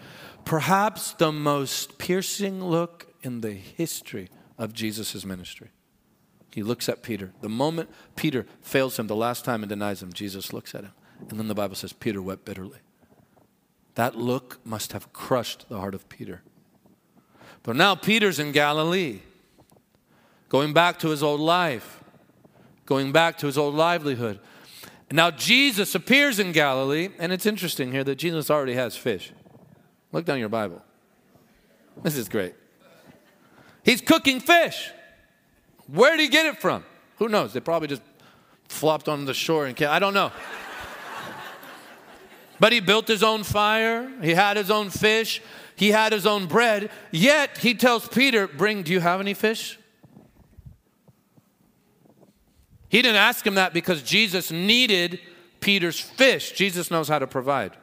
Perhaps 0.45 1.13
the 1.13 1.31
most 1.31 1.97
piercing 1.97 2.63
look 2.63 3.07
in 3.23 3.41
the 3.41 3.53
history 3.53 4.29
of 4.60 4.73
Jesus' 4.73 5.25
ministry. 5.25 5.71
He 6.51 6.62
looks 6.62 6.88
at 6.88 7.01
Peter. 7.01 7.34
The 7.41 7.49
moment 7.49 7.89
Peter 8.15 8.45
fails 8.62 8.99
him 8.99 9.07
the 9.07 9.15
last 9.15 9.43
time 9.43 9.63
and 9.63 9.69
denies 9.71 10.03
him, 10.03 10.13
Jesus 10.13 10.53
looks 10.53 10.75
at 10.75 10.84
him. 10.84 10.91
And 11.29 11.39
then 11.39 11.47
the 11.47 11.55
Bible 11.55 11.75
says 11.75 11.93
Peter 11.93 12.21
wept 12.21 12.45
bitterly. 12.45 12.79
That 13.95 14.15
look 14.15 14.60
must 14.65 14.93
have 14.93 15.12
crushed 15.13 15.67
the 15.69 15.79
heart 15.79 15.95
of 15.95 16.07
Peter. 16.10 16.41
But 17.63 17.75
now 17.75 17.95
Peter's 17.95 18.39
in 18.39 18.51
Galilee, 18.51 19.19
going 20.49 20.73
back 20.73 20.99
to 20.99 21.10
his 21.10 21.21
old 21.21 21.39
life, 21.39 22.03
going 22.86 23.12
back 23.12 23.38
to 23.39 23.45
his 23.45 23.57
old 23.57 23.75
livelihood. 23.75 24.39
And 25.10 25.17
now 25.17 25.29
Jesus 25.29 25.93
appears 25.93 26.39
in 26.39 26.51
Galilee, 26.53 27.10
and 27.19 27.31
it's 27.31 27.45
interesting 27.45 27.91
here 27.91 28.03
that 28.03 28.15
Jesus 28.15 28.49
already 28.49 28.73
has 28.73 28.95
fish. 28.95 29.31
Look 30.12 30.25
down 30.25 30.39
your 30.39 30.49
Bible. 30.49 30.81
This 32.01 32.15
is 32.15 32.29
great. 32.29 32.55
He's 33.84 34.01
cooking 34.01 34.39
fish. 34.39 34.89
Where 35.88 36.15
did 36.15 36.23
he 36.23 36.29
get 36.29 36.45
it 36.45 36.60
from? 36.60 36.86
Who 37.17 37.29
knows? 37.29 37.53
They 37.53 37.60
probably 37.60 37.88
just 37.88 38.01
flopped 38.67 39.10
on 39.10 39.25
the 39.25 39.34
shore 39.34 39.65
and 39.65 39.79
I 39.84 39.99
don't 39.99 40.13
know. 40.13 40.31
But 42.62 42.74
he 42.74 42.80
built 42.80 43.08
his 43.08 43.24
own 43.24 43.43
fire, 43.43 44.08
he 44.21 44.36
had 44.36 44.56
his 44.56 44.69
own 44.69 44.91
fish, 44.91 45.41
he 45.76 45.89
had 45.89 46.13
his 46.13 46.28
own 46.28 46.45
bread. 46.45 46.91
Yet 47.10 47.58
he 47.58 47.74
tells 47.74 48.08
Peter, 48.08 48.47
Bring, 48.47 48.84
do 48.84 48.91
you 48.91 49.00
have 49.00 49.19
any 49.19 49.34
fish? 49.34 49.80
He 52.88 53.02
didn't 53.02 53.17
ask 53.17 53.47
him 53.47 53.56
that 53.56 53.74
because 53.74 54.04
Jesus 54.04 54.52
needed 54.52 55.19
Peter's 55.60 56.00
fish. 56.00 56.52
Jesus 56.52 56.91
knows 56.91 57.08
how 57.08 57.17
to 57.17 57.26
provide. 57.26 57.76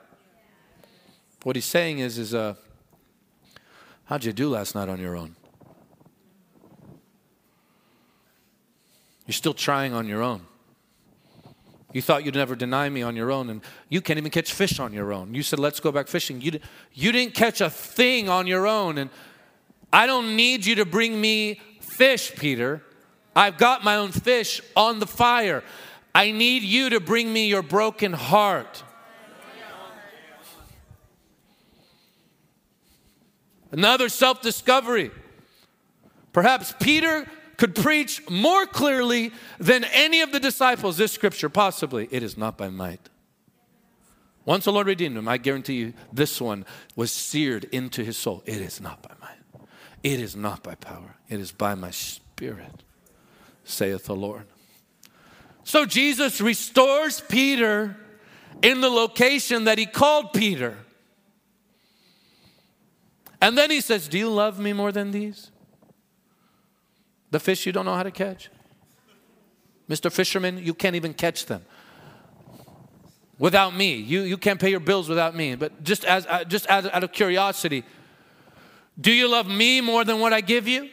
What 1.42 1.56
he's 1.56 1.64
saying 1.64 1.98
is, 1.98 2.16
is 2.16 2.32
uh, 2.32 2.54
how'd 4.04 4.22
you 4.22 4.32
do 4.32 4.48
last 4.48 4.76
night 4.76 4.88
on 4.88 5.00
your 5.00 5.16
own? 5.16 5.34
You're 9.26 9.32
still 9.32 9.54
trying 9.54 9.92
on 9.92 10.06
your 10.06 10.22
own. 10.22 10.42
You 11.92 12.02
thought 12.02 12.24
you'd 12.24 12.34
never 12.34 12.54
deny 12.54 12.88
me 12.88 13.02
on 13.02 13.16
your 13.16 13.32
own, 13.32 13.48
and 13.48 13.62
you 13.88 14.02
can't 14.02 14.18
even 14.18 14.30
catch 14.30 14.52
fish 14.52 14.78
on 14.78 14.92
your 14.92 15.12
own. 15.12 15.34
You 15.34 15.42
said, 15.42 15.58
let's 15.58 15.80
go 15.80 15.90
back 15.90 16.06
fishing. 16.06 16.40
You, 16.40 16.60
you 16.92 17.12
didn't 17.12 17.34
catch 17.34 17.60
a 17.60 17.70
thing 17.70 18.28
on 18.28 18.46
your 18.46 18.66
own, 18.66 18.98
and 18.98 19.08
I 19.92 20.06
don't 20.06 20.36
need 20.36 20.66
you 20.66 20.74
to 20.76 20.84
bring 20.84 21.18
me 21.18 21.60
fish, 21.80 22.34
Peter. 22.36 22.82
I've 23.34 23.56
got 23.56 23.84
my 23.84 23.96
own 23.96 24.12
fish 24.12 24.60
on 24.76 24.98
the 24.98 25.06
fire. 25.06 25.64
I 26.14 26.30
need 26.30 26.62
you 26.62 26.90
to 26.90 27.00
bring 27.00 27.32
me 27.32 27.48
your 27.48 27.62
broken 27.62 28.12
heart. 28.12 28.82
Another 33.70 34.08
self 34.08 34.40
discovery. 34.42 35.10
Perhaps 36.32 36.74
Peter 36.80 37.26
could 37.58 37.74
preach 37.74 38.22
more 38.30 38.64
clearly 38.64 39.32
than 39.58 39.84
any 39.84 40.22
of 40.22 40.32
the 40.32 40.40
disciples 40.40 40.96
this 40.96 41.12
scripture, 41.12 41.50
possibly. 41.50 42.08
It 42.10 42.22
is 42.22 42.38
not 42.38 42.56
by 42.56 42.70
might. 42.70 43.10
Once 44.46 44.64
the 44.64 44.72
Lord 44.72 44.86
redeemed 44.86 45.18
him, 45.18 45.28
I 45.28 45.36
guarantee 45.36 45.74
you 45.74 45.92
this 46.10 46.40
one 46.40 46.64
was 46.96 47.12
seared 47.12 47.64
into 47.64 48.02
his 48.02 48.16
soul. 48.16 48.42
It 48.46 48.62
is 48.62 48.80
not 48.80 49.02
by 49.02 49.12
might. 49.20 49.66
It 50.02 50.20
is 50.20 50.34
not 50.34 50.62
by 50.62 50.76
power. 50.76 51.16
It 51.28 51.40
is 51.40 51.52
by 51.52 51.74
my 51.74 51.90
spirit, 51.90 52.84
saith 53.64 54.06
the 54.06 54.16
Lord. 54.16 54.46
So 55.64 55.84
Jesus 55.84 56.40
restores 56.40 57.20
Peter 57.20 57.96
in 58.62 58.80
the 58.80 58.88
location 58.88 59.64
that 59.64 59.76
he 59.78 59.84
called 59.84 60.32
Peter. 60.32 60.78
And 63.42 63.58
then 63.58 63.70
he 63.70 63.80
says, 63.80 64.08
Do 64.08 64.16
you 64.16 64.30
love 64.30 64.58
me 64.58 64.72
more 64.72 64.92
than 64.92 65.10
these? 65.10 65.50
The 67.30 67.40
fish 67.40 67.66
you 67.66 67.72
don't 67.72 67.84
know 67.84 67.94
how 67.94 68.02
to 68.02 68.10
catch? 68.10 68.50
Mr. 69.88 70.12
Fisherman, 70.12 70.58
you 70.58 70.74
can't 70.74 70.96
even 70.96 71.14
catch 71.14 71.46
them 71.46 71.64
without 73.38 73.74
me. 73.74 73.94
You, 73.96 74.22
you 74.22 74.36
can't 74.36 74.60
pay 74.60 74.70
your 74.70 74.80
bills 74.80 75.08
without 75.08 75.34
me. 75.34 75.54
But 75.54 75.82
just, 75.82 76.04
as, 76.04 76.26
uh, 76.26 76.44
just 76.44 76.66
as, 76.66 76.86
out 76.86 77.04
of 77.04 77.12
curiosity, 77.12 77.84
do 79.00 79.12
you 79.12 79.28
love 79.28 79.46
me 79.46 79.80
more 79.80 80.04
than 80.04 80.20
what 80.20 80.32
I 80.32 80.40
give 80.40 80.68
you? 80.68 80.90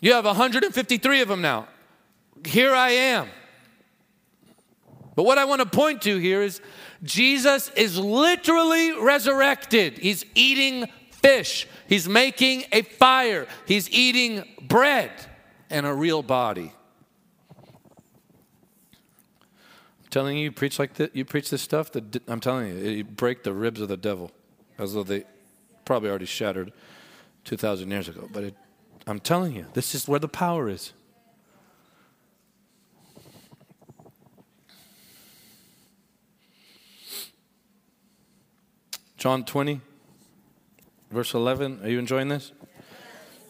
You 0.00 0.14
have 0.14 0.24
153 0.24 1.20
of 1.20 1.28
them 1.28 1.42
now. 1.42 1.68
Here 2.44 2.74
I 2.74 2.90
am. 2.90 3.28
But 5.14 5.24
what 5.24 5.38
I 5.38 5.44
want 5.44 5.60
to 5.60 5.66
point 5.66 6.02
to 6.02 6.16
here 6.16 6.42
is 6.42 6.60
Jesus 7.02 7.70
is 7.76 7.98
literally 7.98 8.98
resurrected. 8.98 9.98
He's 9.98 10.24
eating 10.34 10.88
fish. 11.10 11.66
He's 11.90 12.08
making 12.08 12.66
a 12.70 12.82
fire. 12.82 13.48
He's 13.66 13.90
eating 13.90 14.44
bread 14.62 15.10
and 15.68 15.84
a 15.84 15.92
real 15.92 16.22
body. 16.22 16.72
I'm 19.98 20.08
telling 20.08 20.36
you, 20.36 20.44
you 20.44 20.52
preach 20.52 20.78
like 20.78 20.94
that, 20.94 21.16
you 21.16 21.24
preach 21.24 21.50
this 21.50 21.62
stuff, 21.62 21.90
I'm 22.28 22.38
telling 22.38 22.68
you, 22.68 22.90
you 22.90 23.02
break 23.02 23.42
the 23.42 23.52
ribs 23.52 23.80
of 23.80 23.88
the 23.88 23.96
devil 23.96 24.30
as 24.78 24.94
though 24.94 25.02
they 25.02 25.24
probably 25.84 26.10
already 26.10 26.26
shattered 26.26 26.72
2,000 27.44 27.90
years 27.90 28.08
ago. 28.08 28.28
But 28.32 28.44
it, 28.44 28.54
I'm 29.08 29.18
telling 29.18 29.56
you, 29.56 29.66
this 29.72 29.92
is 29.92 30.06
where 30.06 30.20
the 30.20 30.28
power 30.28 30.68
is. 30.68 30.92
John 39.16 39.44
20, 39.44 39.80
verse 41.10 41.34
11. 41.34 41.80
Are 41.82 41.88
you 41.88 41.98
enjoying 41.98 42.28
this? 42.28 42.52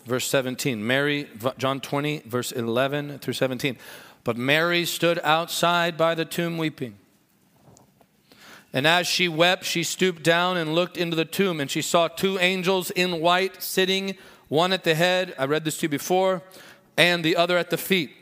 Verse 0.04 0.26
17. 0.26 0.84
Mary, 0.86 1.28
John 1.58 1.80
20, 1.80 2.22
verse 2.26 2.52
11 2.52 3.18
through 3.18 3.34
17. 3.34 3.76
But 4.24 4.36
Mary 4.36 4.84
stood 4.84 5.18
outside 5.22 5.96
by 5.96 6.14
the 6.14 6.24
tomb 6.24 6.58
weeping. 6.58 6.96
And 8.72 8.86
as 8.86 9.06
she 9.06 9.28
wept, 9.28 9.64
she 9.64 9.82
stooped 9.82 10.22
down 10.22 10.56
and 10.56 10.74
looked 10.74 10.96
into 10.96 11.16
the 11.16 11.24
tomb, 11.24 11.60
and 11.60 11.70
she 11.70 11.82
saw 11.82 12.06
two 12.06 12.38
angels 12.38 12.90
in 12.92 13.20
white 13.20 13.62
sitting, 13.62 14.16
one 14.48 14.72
at 14.72 14.84
the 14.84 14.94
head, 14.94 15.34
I 15.38 15.46
read 15.46 15.64
this 15.64 15.78
to 15.78 15.82
you 15.84 15.88
before, 15.88 16.42
and 16.96 17.24
the 17.24 17.36
other 17.36 17.58
at 17.58 17.70
the 17.70 17.76
feet. 17.76 18.12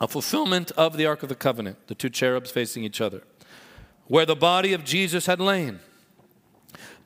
A 0.00 0.08
fulfillment 0.08 0.72
of 0.72 0.96
the 0.96 1.06
Ark 1.06 1.22
of 1.22 1.28
the 1.28 1.34
Covenant, 1.34 1.86
the 1.86 1.94
two 1.94 2.10
cherubs 2.10 2.50
facing 2.50 2.82
each 2.82 3.00
other, 3.00 3.22
where 4.08 4.26
the 4.26 4.36
body 4.36 4.72
of 4.72 4.84
Jesus 4.84 5.26
had 5.26 5.40
lain. 5.40 5.80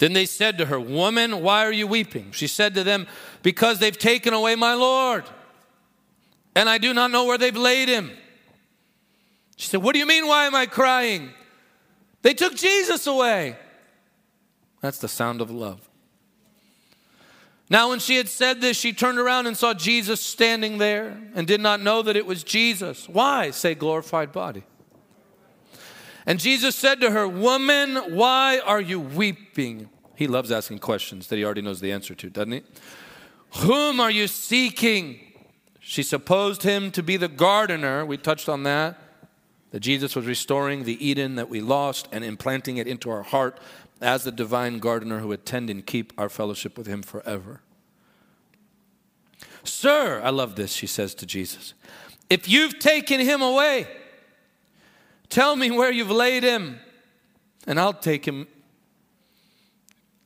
Then 0.01 0.15
they 0.15 0.25
said 0.25 0.57
to 0.59 0.67
her, 0.67 0.81
Woman, 0.81 1.43
why 1.43 1.67
are 1.67 1.73
you 1.73 1.87
weeping? 1.87 2.33
She 2.33 2.47
said 2.47 2.75
to 2.75 2.83
them, 2.83 3.07
Because 3.43 3.79
they've 3.79 3.97
taken 3.97 4.33
away 4.33 4.55
my 4.57 4.73
Lord, 4.73 5.25
and 6.57 6.71
I 6.71 6.79
do 6.79 6.95
not 6.95 7.11
know 7.11 7.27
where 7.27 7.37
they've 7.37 7.55
laid 7.55 7.89
him. 7.89 8.11
She 9.57 9.69
said, 9.69 9.83
What 9.83 9.93
do 9.93 9.99
you 9.99 10.07
mean, 10.07 10.27
why 10.27 10.47
am 10.47 10.55
I 10.55 10.65
crying? 10.65 11.31
They 12.23 12.33
took 12.33 12.57
Jesus 12.57 13.07
away. 13.07 13.57
That's 14.81 14.99
the 14.99 15.09
sound 15.09 15.43
of 15.43 15.51
love. 15.51 15.87
Now, 17.69 17.91
when 17.91 17.99
she 17.99 18.17
had 18.17 18.29
said 18.29 18.63
this, 18.63 18.79
she 18.79 18.95
turned 18.95 19.19
around 19.19 19.49
and 19.49 19.57
saw 19.57 19.75
Jesus 19.75 20.23
standing 20.23 20.79
there 20.79 21.21
and 21.35 21.47
did 21.47 21.61
not 21.61 21.83
know 21.83 22.01
that 22.01 22.17
it 22.17 22.25
was 22.25 22.43
Jesus. 22.43 23.07
Why? 23.07 23.51
Say, 23.51 23.75
glorified 23.75 24.33
body. 24.33 24.65
And 26.31 26.39
Jesus 26.39 26.77
said 26.77 27.01
to 27.01 27.11
her, 27.11 27.27
Woman, 27.27 27.97
why 28.15 28.61
are 28.65 28.81
you 28.81 29.01
weeping? 29.01 29.91
He 30.15 30.29
loves 30.29 30.53
asking 30.53 30.79
questions 30.79 31.27
that 31.27 31.35
he 31.35 31.45
already 31.45 31.61
knows 31.61 31.81
the 31.81 31.91
answer 31.91 32.15
to, 32.15 32.31
doesn't 32.31 32.53
he? 32.53 32.63
Whom 33.57 33.99
are 33.99 34.13
you 34.13 34.29
seeking? 34.29 35.19
She 35.81 36.05
supposed 36.05 36.63
him 36.63 36.93
to 36.93 37.03
be 37.03 37.17
the 37.17 37.27
gardener. 37.27 38.07
We 38.07 38.17
touched 38.17 38.49
on 38.49 38.63
that. 38.63 38.97
That 39.73 39.81
Jesus 39.81 40.15
was 40.15 40.25
restoring 40.25 40.85
the 40.85 41.05
Eden 41.05 41.35
that 41.35 41.49
we 41.49 41.61
lost 41.61 42.07
and 42.13 42.23
implanting 42.23 42.77
it 42.77 42.87
into 42.87 43.11
our 43.11 43.25
heart 43.25 43.59
as 44.01 44.23
the 44.23 44.31
divine 44.31 44.79
gardener 44.79 45.19
who 45.19 45.27
would 45.27 45.45
tend 45.45 45.69
and 45.69 45.85
keep 45.85 46.13
our 46.17 46.29
fellowship 46.29 46.79
with 46.79 46.87
him 46.87 47.03
forever. 47.03 47.61
Sir, 49.65 50.23
I 50.23 50.31
love 50.31 50.55
this, 50.55 50.71
she 50.71 50.87
says 50.87 51.13
to 51.17 51.27
Jesus. 51.27 51.75
If 52.31 52.49
you've 52.49 52.79
taken 52.79 53.19
him 53.19 53.43
away, 53.43 53.89
tell 55.31 55.57
me 55.57 55.71
where 55.71 55.91
you've 55.91 56.11
laid 56.11 56.43
him, 56.43 56.79
and 57.67 57.81
I'll 57.81 57.95
take 57.95 58.27
him. 58.27 58.47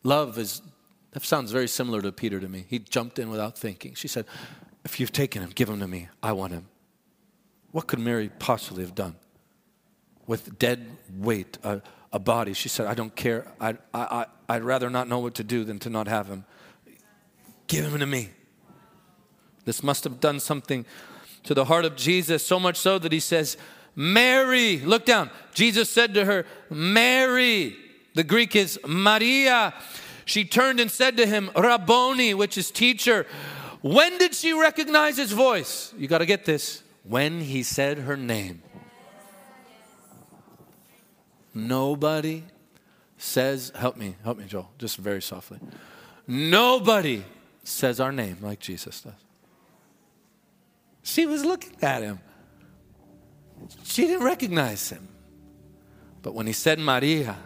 Love 0.02 0.38
is, 0.38 0.60
that 1.12 1.22
sounds 1.22 1.52
very 1.52 1.68
similar 1.68 2.02
to 2.02 2.10
Peter 2.10 2.40
to 2.40 2.48
me. 2.48 2.66
He 2.68 2.78
jumped 2.78 3.18
in 3.18 3.30
without 3.30 3.56
thinking. 3.56 3.94
She 3.94 4.08
said, 4.08 4.26
If 4.84 4.98
you've 4.98 5.12
taken 5.12 5.42
him, 5.42 5.50
give 5.54 5.68
him 5.68 5.80
to 5.80 5.88
me. 5.88 6.08
I 6.22 6.32
want 6.32 6.52
him. 6.52 6.66
What 7.70 7.86
could 7.86 7.98
Mary 7.98 8.30
possibly 8.38 8.84
have 8.84 8.94
done? 8.94 9.16
With 10.26 10.58
dead 10.58 10.86
weight, 11.16 11.58
a, 11.62 11.82
a 12.12 12.18
body. 12.18 12.52
She 12.52 12.68
said, 12.68 12.86
I 12.86 12.94
don't 12.94 13.14
care. 13.14 13.46
I, 13.60 13.76
I, 13.92 14.26
I'd 14.48 14.62
rather 14.62 14.90
not 14.90 15.08
know 15.08 15.18
what 15.18 15.34
to 15.34 15.44
do 15.44 15.64
than 15.64 15.78
to 15.80 15.90
not 15.90 16.06
have 16.06 16.28
him. 16.28 16.44
Give 17.66 17.86
him 17.86 17.98
to 17.98 18.06
me. 18.06 18.30
This 19.64 19.82
must 19.82 20.04
have 20.04 20.20
done 20.20 20.40
something 20.40 20.84
to 21.44 21.54
the 21.54 21.64
heart 21.66 21.84
of 21.84 21.96
Jesus, 21.96 22.46
so 22.46 22.58
much 22.60 22.76
so 22.76 22.98
that 22.98 23.12
he 23.12 23.20
says, 23.20 23.56
Mary. 23.96 24.78
Look 24.78 25.04
down. 25.04 25.30
Jesus 25.52 25.90
said 25.90 26.14
to 26.14 26.24
her, 26.24 26.46
Mary. 26.70 27.76
The 28.14 28.24
Greek 28.24 28.54
is 28.56 28.78
Maria. 28.86 29.74
She 30.24 30.44
turned 30.44 30.80
and 30.80 30.90
said 30.90 31.16
to 31.16 31.26
him, 31.26 31.50
Rabboni, 31.56 32.34
which 32.34 32.56
is 32.56 32.70
teacher. 32.70 33.26
When 33.82 34.18
did 34.18 34.34
she 34.34 34.52
recognize 34.52 35.16
his 35.16 35.32
voice? 35.32 35.92
You 35.98 36.08
got 36.08 36.18
to 36.18 36.26
get 36.26 36.44
this. 36.44 36.82
When 37.02 37.40
he 37.40 37.62
said 37.62 37.98
her 37.98 38.16
name. 38.16 38.62
Nobody 41.52 42.44
says, 43.18 43.72
help 43.76 43.96
me, 43.96 44.16
help 44.24 44.38
me, 44.38 44.44
Joel, 44.46 44.70
just 44.78 44.96
very 44.96 45.22
softly. 45.22 45.58
Nobody 46.26 47.24
says 47.62 48.00
our 48.00 48.10
name 48.10 48.38
like 48.40 48.58
Jesus 48.58 49.02
does. 49.02 49.12
She 51.02 51.26
was 51.26 51.44
looking 51.44 51.76
at 51.82 52.02
him. 52.02 52.20
She 53.84 54.06
didn't 54.06 54.24
recognize 54.24 54.90
him. 54.90 55.08
But 56.22 56.34
when 56.34 56.46
he 56.46 56.52
said 56.52 56.78
Maria, 56.78 57.36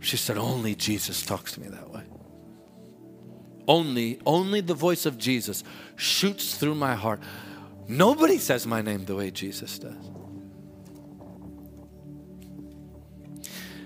she 0.00 0.16
said, 0.16 0.38
Only 0.38 0.74
Jesus 0.74 1.22
talks 1.22 1.52
to 1.52 1.60
me 1.60 1.68
that 1.68 1.90
way. 1.90 2.02
Only, 3.68 4.20
only 4.24 4.60
the 4.60 4.74
voice 4.74 5.06
of 5.06 5.18
Jesus 5.18 5.64
shoots 5.96 6.54
through 6.54 6.76
my 6.76 6.94
heart. 6.94 7.20
Nobody 7.88 8.38
says 8.38 8.66
my 8.66 8.80
name 8.80 9.04
the 9.04 9.14
way 9.14 9.30
Jesus 9.30 9.78
does. 9.78 10.10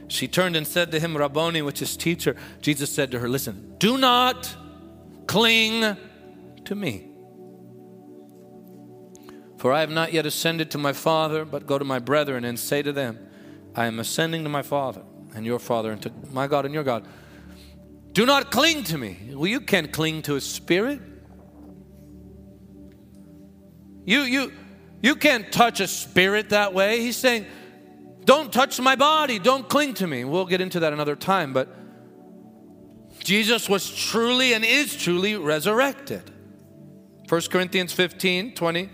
She 0.09 0.27
turned 0.27 0.57
and 0.57 0.67
said 0.67 0.91
to 0.93 1.01
him, 1.01 1.17
Rabboni, 1.17 1.63
which 1.63 1.81
is 1.83 1.97
teacher. 1.97 2.37
Jesus 2.61 2.91
said 2.93 3.11
to 3.13 3.19
her, 3.21 3.29
Listen, 3.29 3.75
do 3.79 3.97
not 3.97 4.55
cling 5.27 5.97
to 6.65 6.75
me. 6.75 7.10
For 9.61 9.75
I 9.75 9.81
have 9.81 9.91
not 9.91 10.15
yet 10.15 10.25
ascended 10.25 10.71
to 10.71 10.79
my 10.79 10.95
Father, 10.95 11.45
but 11.45 11.67
go 11.67 11.79
to 11.79 11.85
my 11.85 11.99
brethren 11.99 12.47
and 12.47 12.59
say 12.59 12.81
to 12.81 12.93
them, 12.93 13.19
I 13.75 13.85
am 13.85 13.99
ascending 13.99 14.43
to 14.45 14.49
my 14.49 14.63
Father 14.63 15.03
and 15.35 15.45
your 15.45 15.59
Father, 15.59 15.93
and 15.93 16.01
to 16.01 16.11
my 16.33 16.47
God 16.47 16.65
and 16.65 16.73
your 16.73 16.83
God. 16.83 17.07
Do 18.13 18.25
not 18.25 18.51
cling 18.51 18.85
to 18.85 18.97
me. 18.97 19.19
Well, 19.35 19.47
you 19.47 19.61
can't 19.61 19.93
cling 19.93 20.23
to 20.23 20.37
a 20.37 20.41
spirit. 20.41 21.03
You, 24.07 24.21
you, 24.21 24.53
you 25.03 25.15
can't 25.15 25.53
touch 25.53 25.81
a 25.81 25.87
spirit 25.87 26.49
that 26.49 26.73
way. 26.73 27.01
He's 27.03 27.19
saying, 27.19 27.45
Don't 28.25 28.51
touch 28.51 28.81
my 28.81 28.97
body. 28.97 29.39
Don't 29.39 29.69
cling 29.69 29.93
to 29.95 30.07
me. 30.07 30.25
We'll 30.25 30.47
get 30.47 30.63
into 30.63 30.81
that 30.81 30.95
another 30.95 31.17
time, 31.17 31.53
but 31.53 31.69
Jesus 33.19 33.69
was 33.69 33.95
truly 33.95 34.55
and 34.55 34.65
is 34.65 34.97
truly 34.97 35.37
resurrected. 35.37 36.23
1 37.29 37.43
Corinthians 37.51 37.93
15 37.93 38.55
20 38.55 38.91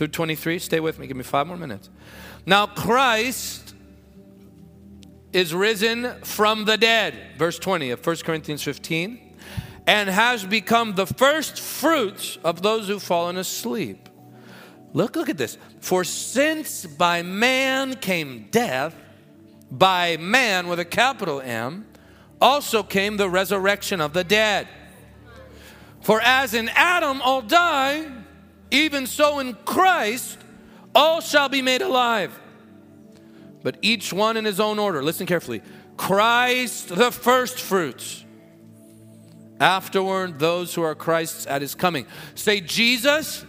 through 0.00 0.08
23. 0.08 0.58
Stay 0.58 0.80
with 0.80 0.98
me, 0.98 1.06
give 1.06 1.16
me 1.18 1.22
five 1.22 1.46
more 1.46 1.58
minutes. 1.58 1.90
Now, 2.46 2.64
Christ 2.64 3.74
is 5.30 5.52
risen 5.52 6.22
from 6.22 6.64
the 6.64 6.78
dead, 6.78 7.14
verse 7.36 7.58
20 7.58 7.90
of 7.90 8.06
1 8.06 8.16
Corinthians 8.24 8.62
15, 8.62 9.36
and 9.86 10.08
has 10.08 10.42
become 10.46 10.94
the 10.94 11.06
first 11.06 11.60
fruits 11.60 12.38
of 12.42 12.62
those 12.62 12.88
who've 12.88 13.02
fallen 13.02 13.36
asleep. 13.36 14.08
Look, 14.94 15.16
look 15.16 15.28
at 15.28 15.36
this. 15.36 15.58
For 15.80 16.02
since 16.02 16.86
by 16.86 17.20
man 17.20 17.96
came 17.96 18.48
death, 18.50 18.96
by 19.70 20.16
man 20.16 20.66
with 20.66 20.80
a 20.80 20.86
capital 20.86 21.42
M, 21.42 21.86
also 22.40 22.82
came 22.82 23.18
the 23.18 23.28
resurrection 23.28 24.00
of 24.00 24.14
the 24.14 24.24
dead. 24.24 24.66
For 26.00 26.22
as 26.22 26.54
in 26.54 26.70
Adam 26.70 27.20
all 27.20 27.42
die, 27.42 28.10
even 28.70 29.06
so, 29.06 29.38
in 29.38 29.54
Christ, 29.64 30.38
all 30.94 31.20
shall 31.20 31.48
be 31.48 31.62
made 31.62 31.82
alive. 31.82 32.38
But 33.62 33.76
each 33.82 34.12
one 34.12 34.36
in 34.36 34.44
his 34.44 34.60
own 34.60 34.78
order. 34.78 35.02
Listen 35.02 35.26
carefully. 35.26 35.62
Christ, 35.96 36.88
the 36.88 37.10
first 37.10 37.60
fruits. 37.60 38.24
Afterward, 39.60 40.38
those 40.38 40.74
who 40.74 40.82
are 40.82 40.94
Christ's 40.94 41.46
at 41.46 41.60
his 41.60 41.74
coming. 41.74 42.06
Say, 42.34 42.60
Jesus 42.60 43.44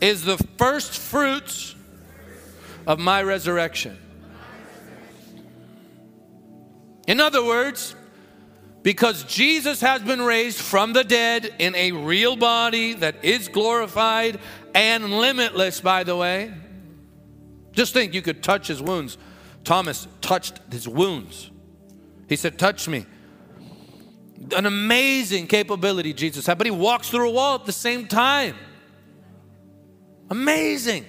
is 0.00 0.24
the 0.24 0.38
first 0.56 0.98
fruits 0.98 1.74
of 2.86 2.98
my 2.98 3.22
resurrection. 3.22 3.98
In 7.06 7.20
other 7.20 7.44
words, 7.44 7.94
because 8.82 9.24
Jesus 9.24 9.80
has 9.80 10.02
been 10.02 10.20
raised 10.20 10.60
from 10.60 10.92
the 10.92 11.04
dead 11.04 11.54
in 11.58 11.74
a 11.74 11.92
real 11.92 12.36
body 12.36 12.94
that 12.94 13.24
is 13.24 13.48
glorified 13.48 14.40
and 14.74 15.18
limitless, 15.18 15.80
by 15.80 16.04
the 16.04 16.16
way. 16.16 16.52
Just 17.72 17.92
think 17.92 18.12
you 18.12 18.22
could 18.22 18.42
touch 18.42 18.66
his 18.66 18.82
wounds. 18.82 19.18
Thomas 19.64 20.08
touched 20.20 20.60
his 20.70 20.88
wounds. 20.88 21.50
He 22.28 22.36
said, 22.36 22.58
Touch 22.58 22.88
me. 22.88 23.06
An 24.56 24.66
amazing 24.66 25.46
capability 25.46 26.12
Jesus 26.12 26.46
had, 26.46 26.58
but 26.58 26.66
he 26.66 26.72
walks 26.72 27.08
through 27.08 27.28
a 27.28 27.32
wall 27.32 27.54
at 27.54 27.64
the 27.64 27.72
same 27.72 28.08
time. 28.08 28.56
Amazing. 30.28 31.06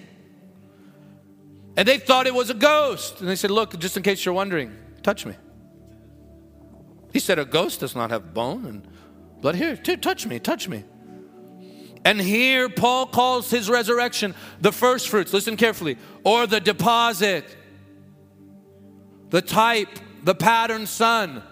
And 1.76 1.88
they 1.88 1.98
thought 1.98 2.28
it 2.28 2.36
was 2.36 2.52
a 2.52 2.54
ghost. 2.54 3.20
And 3.20 3.28
they 3.28 3.36
said, 3.36 3.50
Look, 3.50 3.78
just 3.80 3.98
in 3.98 4.04
case 4.04 4.24
you're 4.24 4.34
wondering, 4.34 4.76
touch 5.02 5.26
me. 5.26 5.34
He 7.14 7.20
said, 7.20 7.38
A 7.38 7.46
ghost 7.46 7.80
does 7.80 7.96
not 7.96 8.10
have 8.10 8.34
bone 8.34 8.66
and 8.66 8.88
blood. 9.40 9.56
Here, 9.56 9.78
touch 9.78 10.26
me, 10.26 10.40
touch 10.40 10.68
me. 10.68 10.84
And 12.04 12.20
here 12.20 12.68
Paul 12.68 13.06
calls 13.06 13.50
his 13.50 13.70
resurrection 13.70 14.36
the 14.60 14.74
first 14.74 15.08
fruits. 15.08 15.32
Listen 15.32 15.56
carefully. 15.56 15.98
Or 16.26 16.48
the 16.48 16.60
deposit, 16.60 17.46
the 19.30 19.42
type, 19.42 20.00
the 20.24 20.36
pattern 20.36 20.86
son, 20.86 21.44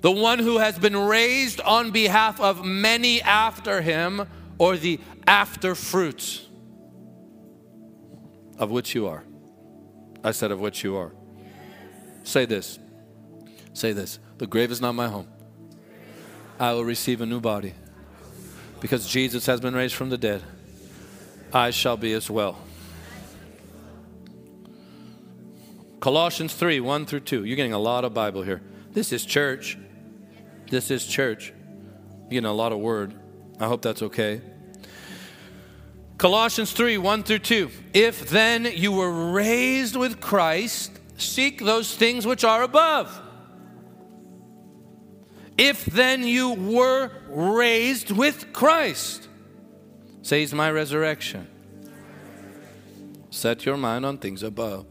the 0.00 0.10
one 0.10 0.38
who 0.38 0.58
has 0.58 0.78
been 0.78 0.96
raised 0.96 1.60
on 1.60 1.90
behalf 1.90 2.40
of 2.40 2.64
many 2.64 3.20
after 3.20 3.82
him, 3.82 4.26
or 4.58 4.76
the 4.76 5.00
after 5.26 5.74
fruits 5.74 6.46
of 8.58 8.70
which 8.70 8.94
you 8.94 9.06
are. 9.06 9.24
I 10.24 10.30
said, 10.30 10.50
of 10.50 10.60
which 10.60 10.82
you 10.82 10.96
are. 10.96 11.12
Say 12.22 12.46
this. 12.46 12.78
Say 13.76 13.92
this. 13.92 14.18
The 14.38 14.46
grave 14.46 14.70
is 14.70 14.80
not 14.80 14.94
my 14.94 15.06
home. 15.06 15.28
I 16.58 16.72
will 16.72 16.86
receive 16.86 17.20
a 17.20 17.26
new 17.26 17.40
body. 17.40 17.74
Because 18.80 19.06
Jesus 19.06 19.44
has 19.44 19.60
been 19.60 19.74
raised 19.74 19.94
from 19.94 20.08
the 20.08 20.16
dead, 20.16 20.42
I 21.52 21.72
shall 21.72 21.98
be 21.98 22.14
as 22.14 22.30
well. 22.30 22.56
Colossians 26.00 26.54
3 26.54 26.80
1 26.80 27.04
through 27.04 27.20
2. 27.20 27.44
You're 27.44 27.56
getting 27.56 27.74
a 27.74 27.78
lot 27.78 28.06
of 28.06 28.14
Bible 28.14 28.40
here. 28.40 28.62
This 28.92 29.12
is 29.12 29.26
church. 29.26 29.76
This 30.70 30.90
is 30.90 31.06
church. 31.06 31.52
You're 32.22 32.30
getting 32.30 32.46
a 32.46 32.54
lot 32.54 32.72
of 32.72 32.78
word. 32.78 33.12
I 33.60 33.66
hope 33.66 33.82
that's 33.82 34.00
okay. 34.00 34.40
Colossians 36.16 36.72
3 36.72 36.96
1 36.96 37.24
through 37.24 37.40
2. 37.40 37.70
If 37.92 38.30
then 38.30 38.64
you 38.64 38.92
were 38.92 39.32
raised 39.32 39.96
with 39.96 40.18
Christ, 40.18 40.92
seek 41.18 41.62
those 41.62 41.94
things 41.94 42.26
which 42.26 42.42
are 42.42 42.62
above 42.62 43.20
If 45.58 45.86
then 45.86 46.26
you 46.26 46.52
were 46.52 47.10
raised 47.28 48.10
with 48.10 48.52
Christ, 48.52 49.28
says 50.22 50.52
my 50.52 50.70
resurrection. 50.70 51.48
Set 53.30 53.64
your 53.64 53.76
mind 53.76 54.04
on 54.04 54.18
things 54.18 54.42
above, 54.42 54.86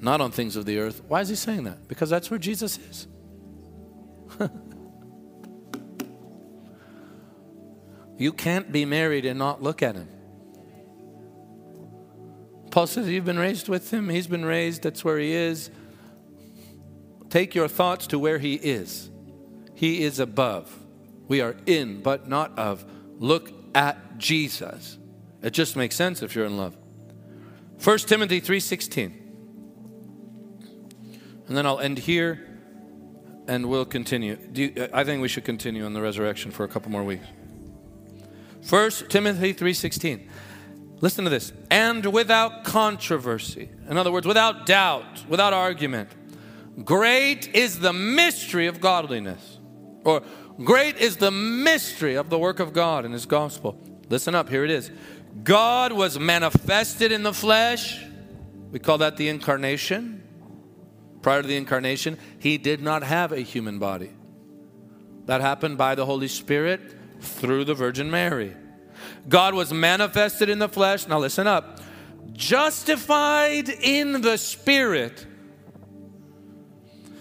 not 0.00 0.20
on 0.20 0.32
things 0.32 0.56
of 0.56 0.64
the 0.64 0.78
earth. 0.78 1.02
Why 1.06 1.20
is 1.20 1.28
he 1.28 1.36
saying 1.36 1.64
that? 1.64 1.86
Because 1.88 2.10
that's 2.10 2.30
where 2.30 2.38
Jesus 2.38 2.78
is. 2.78 3.06
you 8.18 8.32
can't 8.32 8.72
be 8.72 8.84
married 8.84 9.24
and 9.24 9.38
not 9.38 9.62
look 9.62 9.82
at 9.82 9.94
him. 9.94 10.08
Paul 12.72 12.86
says, 12.88 13.08
You've 13.08 13.24
been 13.26 13.38
raised 13.38 13.68
with 13.68 13.92
him, 13.92 14.08
he's 14.08 14.26
been 14.26 14.44
raised, 14.44 14.82
that's 14.82 15.04
where 15.04 15.18
he 15.18 15.32
is. 15.32 15.70
Take 17.28 17.54
your 17.54 17.68
thoughts 17.68 18.08
to 18.08 18.18
where 18.18 18.38
he 18.38 18.54
is. 18.54 19.11
He 19.82 20.04
is 20.04 20.20
above. 20.20 20.72
We 21.26 21.40
are 21.40 21.56
in, 21.66 22.02
but 22.02 22.28
not 22.28 22.56
of. 22.56 22.84
Look 23.18 23.50
at 23.74 24.16
Jesus. 24.16 24.96
It 25.42 25.50
just 25.50 25.74
makes 25.74 25.96
sense 25.96 26.22
if 26.22 26.36
you're 26.36 26.46
in 26.46 26.56
love. 26.56 26.76
1 27.82 28.06
Timothy 28.06 28.38
3:16. 28.38 29.12
And 31.48 31.56
then 31.56 31.66
I'll 31.66 31.80
end 31.80 31.98
here 31.98 32.46
and 33.48 33.68
we'll 33.68 33.84
continue. 33.84 34.38
You, 34.54 34.72
uh, 34.76 34.86
I 34.94 35.02
think 35.02 35.20
we 35.20 35.26
should 35.26 35.44
continue 35.44 35.84
on 35.84 35.94
the 35.94 36.00
resurrection 36.00 36.52
for 36.52 36.62
a 36.62 36.68
couple 36.68 36.92
more 36.92 37.02
weeks. 37.02 37.26
1 38.60 39.10
Timothy 39.10 39.52
3:16. 39.52 40.28
Listen 41.00 41.24
to 41.24 41.30
this. 41.30 41.52
And 41.72 42.06
without 42.06 42.62
controversy. 42.62 43.68
In 43.88 43.98
other 43.98 44.12
words, 44.12 44.28
without 44.28 44.64
doubt, 44.64 45.28
without 45.28 45.52
argument. 45.52 46.08
Great 46.84 47.52
is 47.52 47.80
the 47.80 47.92
mystery 47.92 48.68
of 48.68 48.80
godliness. 48.80 49.51
Or 50.04 50.22
great 50.64 50.96
is 50.96 51.16
the 51.16 51.30
mystery 51.30 52.14
of 52.14 52.30
the 52.30 52.38
work 52.38 52.60
of 52.60 52.72
God 52.72 53.04
in 53.04 53.12
his 53.12 53.26
gospel. 53.26 53.78
Listen 54.08 54.34
up, 54.34 54.48
here 54.48 54.64
it 54.64 54.70
is. 54.70 54.90
God 55.42 55.92
was 55.92 56.18
manifested 56.18 57.12
in 57.12 57.22
the 57.22 57.32
flesh. 57.32 58.02
We 58.70 58.78
call 58.78 58.98
that 58.98 59.16
the 59.16 59.28
incarnation. 59.28 60.22
Prior 61.22 61.42
to 61.42 61.48
the 61.48 61.56
incarnation, 61.56 62.18
he 62.38 62.58
did 62.58 62.82
not 62.82 63.02
have 63.02 63.32
a 63.32 63.40
human 63.40 63.78
body. 63.78 64.10
That 65.26 65.40
happened 65.40 65.78
by 65.78 65.94
the 65.94 66.04
Holy 66.04 66.28
Spirit 66.28 66.80
through 67.20 67.64
the 67.64 67.74
Virgin 67.74 68.10
Mary. 68.10 68.56
God 69.28 69.54
was 69.54 69.72
manifested 69.72 70.48
in 70.48 70.58
the 70.58 70.68
flesh. 70.68 71.06
Now 71.06 71.20
listen 71.20 71.46
up. 71.46 71.80
Justified 72.32 73.68
in 73.68 74.20
the 74.20 74.36
Spirit, 74.36 75.26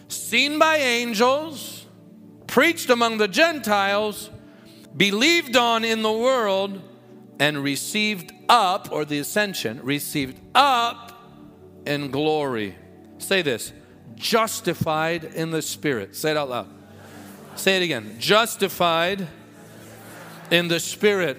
seen 0.08 0.58
by 0.58 0.78
angels, 0.78 1.81
preached 2.52 2.90
among 2.90 3.18
the 3.18 3.30
Gentiles, 3.30 4.30
believed 4.96 5.56
on 5.56 5.86
in 5.86 6.02
the 6.02 6.12
world, 6.12 6.82
and 7.40 7.64
received 7.64 8.34
up, 8.50 8.92
or 8.92 9.06
the 9.06 9.20
ascension, 9.20 9.80
received 9.82 10.38
up 10.54 11.18
in 11.88 12.12
glory. 12.12 12.76
Say 13.18 13.42
this 13.42 13.72
justified 14.16 15.24
in 15.24 15.50
the 15.50 15.62
Spirit. 15.62 16.16
Say 16.16 16.32
it 16.32 16.38
out 16.38 16.50
loud. 16.50 16.68
Say 17.56 17.78
it 17.78 17.84
again. 17.84 18.18
Justified 18.20 19.26
in 20.52 20.68
the 20.68 20.80
Spirit. 20.80 21.38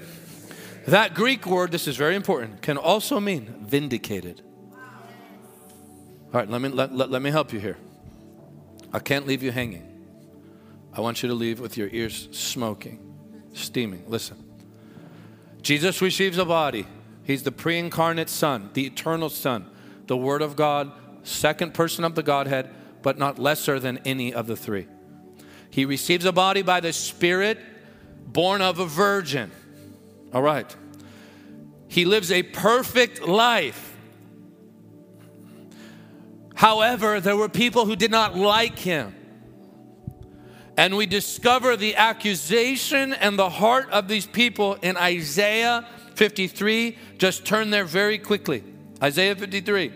That 0.87 1.15
Greek 1.15 1.47
word, 1.47 1.71
this 1.71 1.87
is 1.87 1.97
very 1.97 2.17
important, 2.17 2.63
can 2.63 2.79
also 2.79 3.21
mean 3.21 3.55
vindicated. 3.61 4.41
All 4.73 6.41
right, 6.41 6.49
let 6.49 6.63
me, 6.63 6.71
let, 6.71 6.93
let, 6.93 7.11
let 7.11 7.21
me 7.21 7.31
help 7.31 7.53
you 7.53 7.61
here. 7.61 7.77
I 8.95 8.99
can't 8.99 9.27
leave 9.27 9.43
you 9.43 9.53
hanging. 9.53 9.92
I 10.95 11.01
want 11.01 11.23
you 11.23 11.29
to 11.29 11.35
leave 11.35 11.59
with 11.59 11.77
your 11.77 11.89
ears 11.89 12.29
smoking, 12.33 13.15
steaming. 13.55 14.05
Listen. 14.09 14.53
Jesus 15.63 16.03
receives 16.03 16.39
a 16.39 16.45
body. 16.45 16.87
He's 17.25 17.45
the 17.45 17.53
pre 17.53 17.79
incarnate 17.79 18.29
Son, 18.29 18.71
the 18.75 18.87
eternal 18.87 19.31
Son, 19.31 19.71
the 20.07 20.17
Word 20.17 20.43
of 20.43 20.57
God, 20.57 20.93
second 21.23 21.73
person 21.73 22.05
of 22.05 22.15
the 22.15 22.23
Godhead, 22.23 22.71
but 23.01 23.17
not 23.17 23.39
lesser 23.39 23.79
than 23.79 23.99
any 23.99 24.35
of 24.35 24.47
the 24.47 24.57
three. 24.57 24.87
He 25.71 25.85
receives 25.85 26.25
a 26.25 26.33
body 26.33 26.63
by 26.63 26.81
the 26.81 26.93
Spirit, 26.93 27.59
born 28.27 28.61
of 28.61 28.79
a 28.79 28.87
virgin. 28.87 29.51
All 30.35 30.43
right. 30.43 30.75
He 31.89 32.05
lives 32.05 32.31
a 32.31 32.43
perfect 32.43 33.23
life. 33.23 33.97
However, 36.55 37.21
there 37.21 37.37
were 37.37 37.49
people 37.49 37.87
who 37.87 37.97
did 37.97 38.11
not 38.11 38.37
like 38.37 38.79
him. 38.79 39.15
And 40.77 40.97
we 40.97 41.07
discover 41.07 41.77
the 41.77 41.97
accusation 41.97 43.13
and 43.13 43.39
the 43.39 43.51
heart 43.51 43.91
of 43.91 44.09
these 44.09 44.27
people 44.27 44.75
in 44.77 44.97
Isaiah 44.97 45.87
53. 46.15 46.97
Just 47.19 47.45
turn 47.45 47.71
there 47.71 47.85
very 47.85 48.19
quickly. 48.19 48.65
Isaiah 49.03 49.37
53. 49.37 49.93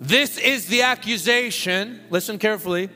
This 0.00 0.38
is 0.38 0.66
the 0.66 0.82
accusation, 0.82 2.00
listen 2.08 2.38
carefully, 2.38 2.88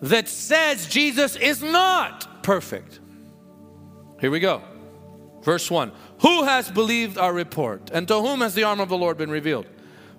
that 0.00 0.28
says 0.28 0.86
Jesus 0.86 1.34
is 1.34 1.60
not 1.60 2.44
perfect. 2.44 3.00
Here 4.20 4.30
we 4.30 4.38
go. 4.38 4.62
Verse 5.42 5.68
1 5.68 5.90
Who 6.20 6.44
has 6.44 6.70
believed 6.70 7.18
our 7.18 7.32
report, 7.32 7.90
and 7.92 8.06
to 8.06 8.20
whom 8.20 8.40
has 8.40 8.54
the 8.54 8.62
arm 8.62 8.78
of 8.78 8.88
the 8.88 8.96
Lord 8.96 9.18
been 9.18 9.30
revealed? 9.30 9.66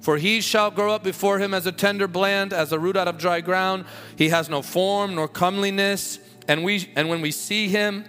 For 0.02 0.18
he 0.18 0.42
shall 0.42 0.72
grow 0.72 0.94
up 0.94 1.04
before 1.04 1.40
him 1.40 1.54
as 1.54 1.68
a 1.68 1.72
tender 1.72 2.08
plant, 2.08 2.54
as 2.54 2.72
a 2.72 2.80
root 2.80 2.98
out 2.98 3.08
of 3.08 3.18
dry 3.18 3.40
ground. 3.40 3.86
He 4.18 4.30
has 4.30 4.50
no 4.50 4.62
form 4.62 5.16
nor 5.16 5.28
comeliness, 5.28 6.20
and 6.48 6.64
we 6.64 6.92
and 6.96 7.08
when 7.08 7.22
we 7.22 7.32
see 7.32 7.70
him, 7.70 8.06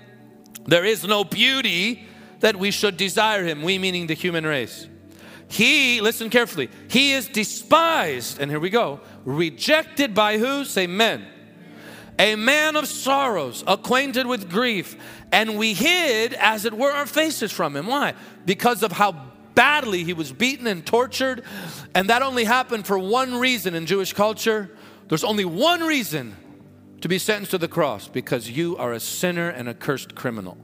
there 0.67 0.85
is 0.85 1.05
no 1.05 1.23
beauty 1.23 2.07
that 2.41 2.57
we 2.57 2.71
should 2.71 2.97
desire 2.97 3.45
him. 3.45 3.63
We 3.63 3.79
meaning 3.79 4.07
the 4.07 4.15
human 4.15 4.45
race. 4.45 4.89
He, 5.49 6.01
listen 6.01 6.31
carefully, 6.31 6.71
he 6.89 7.13
is 7.13 7.29
despised, 7.29 8.41
and 8.41 8.51
here 8.51 8.59
we 8.59 8.71
go, 8.71 9.01
rejected 9.27 10.15
by 10.15 10.39
who? 10.39 10.65
Say 10.65 10.87
men. 10.87 11.27
A 12.19 12.37
man 12.37 12.75
of 12.75 12.87
sorrows, 12.87 13.63
acquainted 13.67 14.27
with 14.27 14.49
grief, 14.49 14.97
and 15.31 15.59
we 15.59 15.75
hid, 15.75 16.33
as 16.35 16.65
it 16.65 16.73
were, 16.73 16.91
our 16.91 17.05
faces 17.05 17.53
from 17.53 17.77
him. 17.77 17.87
Why? 17.87 18.15
Because 18.47 18.83
of 18.83 18.93
how 18.93 19.32
badly 19.55 20.05
he 20.05 20.13
was 20.13 20.33
beaten 20.33 20.67
and 20.67 20.85
tortured. 20.85 21.45
And 21.95 22.11
that 22.11 22.23
only 22.23 22.45
happened 22.45 22.87
for 22.87 22.99
one 22.99 23.39
reason 23.39 23.75
in 23.75 23.87
Jewish 23.87 24.13
culture. 24.13 24.71
There's 25.09 25.25
only 25.25 25.45
one 25.45 25.83
reason 25.83 26.37
to 27.01 27.09
be 27.09 27.19
sentenced 27.19 27.51
to 27.51 27.59
the 27.59 27.69
cross 27.69 28.09
because 28.09 28.51
you 28.51 28.77
are 28.77 28.93
a 28.93 29.01
sinner 29.01 29.49
and 29.49 29.69
a 29.69 29.75
cursed 29.75 30.15
criminal. 30.15 30.57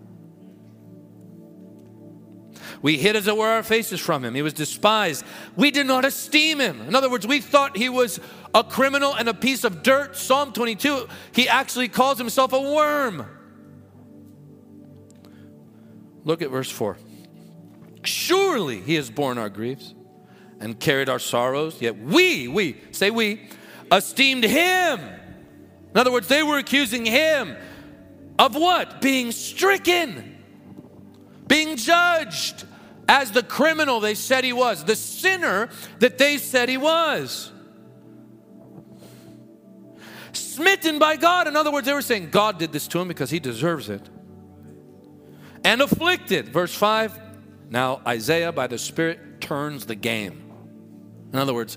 We 2.81 2.97
hid 2.97 3.17
as 3.17 3.27
it 3.27 3.37
were 3.37 3.49
our 3.49 3.63
faces 3.63 4.01
from 4.01 4.25
him. 4.25 4.35
He 4.35 4.43
was 4.43 4.53
despised. 4.53 5.25
We 5.57 5.71
did 5.71 5.87
not 5.87 6.05
esteem 6.05 6.61
him. 6.61 6.81
In 6.83 6.95
other 6.95 7.11
words, 7.11 7.27
we 7.27 7.41
thought 7.41 7.77
he 7.77 7.89
was 7.89 8.21
a 8.55 8.63
criminal 8.63 9.15
and 9.15 9.29
a 9.29 9.35
piece 9.35 9.65
of 9.65 9.83
dirt. 9.83 10.17
Psalm 10.17 10.53
22, 10.53 11.09
he 11.33 11.49
actually 11.49 11.89
calls 11.89 12.19
himself 12.19 12.53
a 12.53 12.61
worm. 12.61 13.27
Look 16.25 16.43
at 16.43 16.51
verse 16.51 16.71
4. 16.71 16.99
Surely 18.03 18.81
he 18.81 18.95
has 18.95 19.11
borne 19.11 19.39
our 19.39 19.49
griefs 19.49 19.95
and 20.61 20.79
carried 20.79 21.09
our 21.09 21.19
sorrows, 21.19 21.81
yet 21.81 21.97
we, 21.99 22.49
we, 22.49 22.77
say 22.91 23.11
we, 23.11 23.49
esteemed 23.91 24.45
him. 24.45 25.01
In 25.01 25.97
other 25.97 26.13
words, 26.13 26.29
they 26.29 26.43
were 26.43 26.59
accusing 26.59 27.05
him 27.05 27.57
of 28.39 28.55
what? 28.55 29.01
Being 29.01 29.33
stricken, 29.33 30.37
being 31.47 31.77
judged 31.77 32.65
as 33.09 33.33
the 33.33 33.43
criminal 33.43 34.01
they 34.01 34.15
said 34.15 34.45
he 34.45 34.53
was, 34.53 34.85
the 34.85 34.97
sinner 34.97 35.71
that 35.99 36.19
they 36.19 36.39
said 36.39 36.69
he 36.69 36.77
was. 36.77 37.51
Smitten 40.33 40.99
by 40.99 41.17
God. 41.17 41.49
In 41.49 41.57
other 41.57 41.71
words, 41.71 41.87
they 41.87 41.93
were 41.93 42.03
saying 42.03 42.31
God 42.31 42.59
did 42.59 42.73
this 42.73 42.87
to 42.89 43.01
him 43.01 43.09
because 43.09 43.31
he 43.31 43.41
deserves 43.41 43.89
it. 43.89 44.09
And 45.65 45.81
afflicted. 45.81 46.51
Verse 46.51 46.75
5 46.75 47.28
now, 47.71 48.01
Isaiah, 48.07 48.53
by 48.53 48.67
the 48.67 48.79
Spirit, 48.79 49.41
turns 49.41 49.87
the 49.87 49.95
game. 49.95 50.53
In 51.33 51.39
other 51.39 51.53
words, 51.53 51.77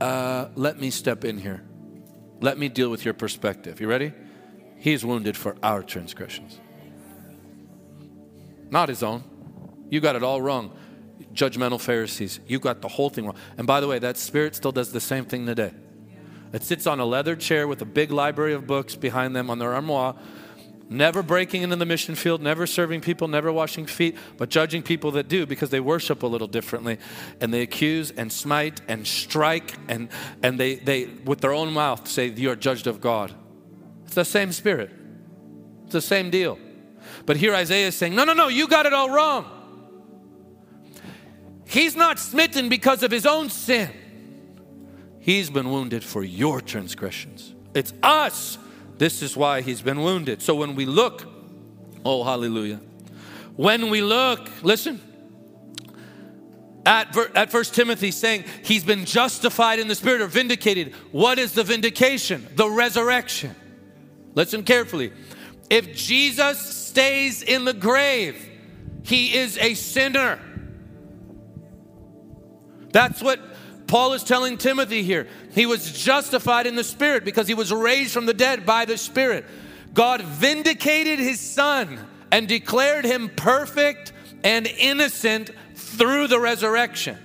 uh, 0.00 0.48
let 0.54 0.78
me 0.78 0.90
step 0.90 1.24
in 1.24 1.38
here. 1.38 1.62
Let 2.40 2.58
me 2.58 2.68
deal 2.68 2.90
with 2.90 3.04
your 3.04 3.14
perspective. 3.14 3.80
You 3.80 3.88
ready? 3.88 4.12
He's 4.76 5.04
wounded 5.04 5.36
for 5.36 5.56
our 5.62 5.82
transgressions, 5.82 6.58
not 8.68 8.88
his 8.88 9.02
own. 9.02 9.22
You 9.90 10.00
got 10.00 10.16
it 10.16 10.24
all 10.24 10.42
wrong. 10.42 10.76
Judgmental 11.32 11.80
Pharisees, 11.80 12.40
you 12.46 12.58
got 12.58 12.82
the 12.82 12.88
whole 12.88 13.08
thing 13.08 13.24
wrong. 13.24 13.36
And 13.56 13.66
by 13.66 13.80
the 13.80 13.86
way, 13.86 14.00
that 14.00 14.16
spirit 14.16 14.56
still 14.56 14.72
does 14.72 14.90
the 14.90 15.00
same 15.00 15.24
thing 15.24 15.46
today. 15.46 15.72
It 16.52 16.64
sits 16.64 16.86
on 16.86 16.98
a 17.00 17.06
leather 17.06 17.36
chair 17.36 17.66
with 17.68 17.80
a 17.80 17.86
big 17.86 18.10
library 18.10 18.52
of 18.52 18.66
books 18.66 18.96
behind 18.96 19.34
them 19.34 19.48
on 19.48 19.58
their 19.58 19.72
armoire 19.72 20.16
Never 20.92 21.22
breaking 21.22 21.62
into 21.62 21.76
the 21.76 21.86
mission 21.86 22.14
field, 22.14 22.42
never 22.42 22.66
serving 22.66 23.00
people, 23.00 23.26
never 23.28 23.50
washing 23.50 23.86
feet, 23.86 24.16
but 24.36 24.50
judging 24.50 24.82
people 24.82 25.12
that 25.12 25.28
do 25.28 25.46
because 25.46 25.70
they 25.70 25.80
worship 25.80 26.22
a 26.22 26.26
little 26.26 26.46
differently. 26.46 26.98
And 27.40 27.52
they 27.52 27.62
accuse 27.62 28.10
and 28.10 28.30
smite 28.30 28.80
and 28.88 29.06
strike 29.06 29.74
and, 29.88 30.08
and 30.42 30.60
they, 30.60 30.76
they, 30.76 31.06
with 31.24 31.40
their 31.40 31.52
own 31.52 31.72
mouth, 31.72 32.06
say, 32.06 32.28
You 32.28 32.50
are 32.50 32.56
judged 32.56 32.86
of 32.86 33.00
God. 33.00 33.34
It's 34.04 34.14
the 34.14 34.24
same 34.24 34.52
spirit, 34.52 34.90
it's 35.84 35.92
the 35.92 36.02
same 36.02 36.30
deal. 36.30 36.58
But 37.26 37.36
here 37.36 37.54
Isaiah 37.54 37.88
is 37.88 37.96
saying, 37.96 38.14
No, 38.14 38.24
no, 38.24 38.34
no, 38.34 38.48
you 38.48 38.68
got 38.68 38.86
it 38.86 38.92
all 38.92 39.10
wrong. 39.10 39.46
He's 41.64 41.96
not 41.96 42.18
smitten 42.18 42.68
because 42.68 43.02
of 43.02 43.10
his 43.10 43.24
own 43.24 43.48
sin. 43.48 43.90
He's 45.20 45.48
been 45.48 45.70
wounded 45.70 46.04
for 46.04 46.22
your 46.22 46.60
transgressions. 46.60 47.54
It's 47.74 47.94
us. 48.02 48.58
This 49.02 49.20
is 49.20 49.36
why 49.36 49.62
he's 49.62 49.82
been 49.82 50.00
wounded. 50.00 50.42
So 50.42 50.54
when 50.54 50.76
we 50.76 50.86
look, 50.86 51.26
oh, 52.04 52.22
hallelujah. 52.22 52.78
When 53.56 53.90
we 53.90 54.00
look, 54.00 54.48
listen, 54.62 55.00
at, 56.86 57.16
at 57.34 57.50
First 57.50 57.74
Timothy 57.74 58.12
saying 58.12 58.44
he's 58.62 58.84
been 58.84 59.04
justified 59.04 59.80
in 59.80 59.88
the 59.88 59.96
spirit 59.96 60.20
or 60.20 60.28
vindicated. 60.28 60.94
What 61.10 61.40
is 61.40 61.52
the 61.52 61.64
vindication? 61.64 62.46
The 62.54 62.70
resurrection. 62.70 63.56
Listen 64.36 64.62
carefully. 64.62 65.12
If 65.68 65.96
Jesus 65.96 66.60
stays 66.60 67.42
in 67.42 67.64
the 67.64 67.74
grave, 67.74 68.48
he 69.02 69.36
is 69.36 69.58
a 69.58 69.74
sinner. 69.74 70.38
That's 72.92 73.20
what 73.20 73.40
Paul 73.92 74.14
is 74.14 74.24
telling 74.24 74.56
Timothy 74.56 75.02
here. 75.02 75.28
He 75.50 75.66
was 75.66 75.92
justified 75.92 76.66
in 76.66 76.76
the 76.76 76.82
Spirit 76.82 77.26
because 77.26 77.46
he 77.46 77.52
was 77.52 77.70
raised 77.70 78.14
from 78.14 78.24
the 78.24 78.32
dead 78.32 78.64
by 78.64 78.86
the 78.86 78.96
Spirit. 78.96 79.44
God 79.92 80.22
vindicated 80.22 81.18
his 81.18 81.38
son 81.38 82.00
and 82.30 82.48
declared 82.48 83.04
him 83.04 83.28
perfect 83.28 84.14
and 84.42 84.66
innocent 84.66 85.50
through 85.74 86.28
the 86.28 86.40
resurrection. 86.40 87.18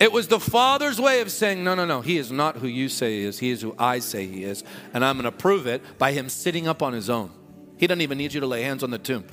It 0.00 0.10
was 0.10 0.26
the 0.26 0.40
Father's 0.40 1.00
way 1.00 1.20
of 1.20 1.30
saying, 1.30 1.62
No, 1.62 1.76
no, 1.76 1.84
no, 1.84 2.00
he 2.00 2.18
is 2.18 2.32
not 2.32 2.56
who 2.56 2.66
you 2.66 2.88
say 2.88 3.20
he 3.20 3.24
is. 3.26 3.38
He 3.38 3.50
is 3.50 3.62
who 3.62 3.76
I 3.78 4.00
say 4.00 4.26
he 4.26 4.42
is. 4.42 4.64
And 4.92 5.04
I'm 5.04 5.14
going 5.14 5.30
to 5.30 5.30
prove 5.30 5.68
it 5.68 5.80
by 5.96 6.10
him 6.10 6.28
sitting 6.28 6.66
up 6.66 6.82
on 6.82 6.92
his 6.92 7.08
own. 7.08 7.30
He 7.76 7.86
doesn't 7.86 8.02
even 8.02 8.18
need 8.18 8.34
you 8.34 8.40
to 8.40 8.48
lay 8.48 8.62
hands 8.62 8.82
on 8.82 8.90
the 8.90 8.98
tomb. 8.98 9.24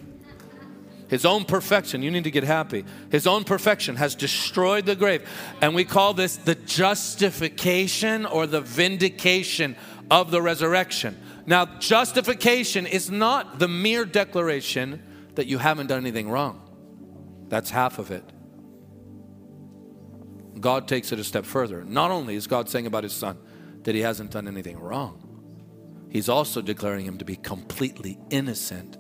His 1.08 1.26
own 1.26 1.46
perfection, 1.46 2.02
you 2.02 2.10
need 2.10 2.24
to 2.24 2.32
get 2.32 2.44
happy. 2.44 2.84
His 3.12 3.28
own 3.28 3.44
perfection 3.44 3.96
has 3.98 4.16
destroyed 4.16 4.86
the 4.86 4.96
grave. 4.96 5.28
And 5.62 5.76
we 5.76 5.86
call 5.86 6.14
this 6.14 6.36
the 6.38 6.56
justification 6.56 8.26
or 8.26 8.48
the 8.48 8.62
vindication 8.62 9.76
of 10.10 10.32
the 10.32 10.42
resurrection. 10.42 11.18
Now, 11.46 11.66
justification 11.80 12.88
is 12.88 13.12
not 13.12 13.60
the 13.60 13.68
mere 13.68 14.06
declaration 14.06 15.04
that 15.36 15.48
you 15.48 15.58
haven't 15.60 15.88
done 15.88 16.00
anything 16.00 16.30
wrong, 16.30 16.62
that's 17.50 17.70
half 17.70 18.00
of 18.00 18.10
it. 18.10 18.24
God 20.60 20.88
takes 20.88 21.12
it 21.12 21.20
a 21.20 21.24
step 21.24 21.46
further. 21.46 21.84
Not 21.84 22.12
only 22.12 22.36
is 22.36 22.48
God 22.48 22.70
saying 22.70 22.88
about 22.88 23.04
his 23.04 23.14
son 23.14 23.38
that 23.84 23.94
he 23.94 24.02
hasn't 24.02 24.32
done 24.32 24.48
anything 24.48 24.80
wrong, 24.80 25.22
he's 26.10 26.30
also 26.30 26.62
declaring 26.62 27.06
him 27.06 27.18
to 27.18 27.26
be 27.26 27.36
completely 27.36 28.18
innocent 28.30 28.98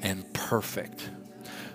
and 0.00 0.32
perfect. 0.32 1.10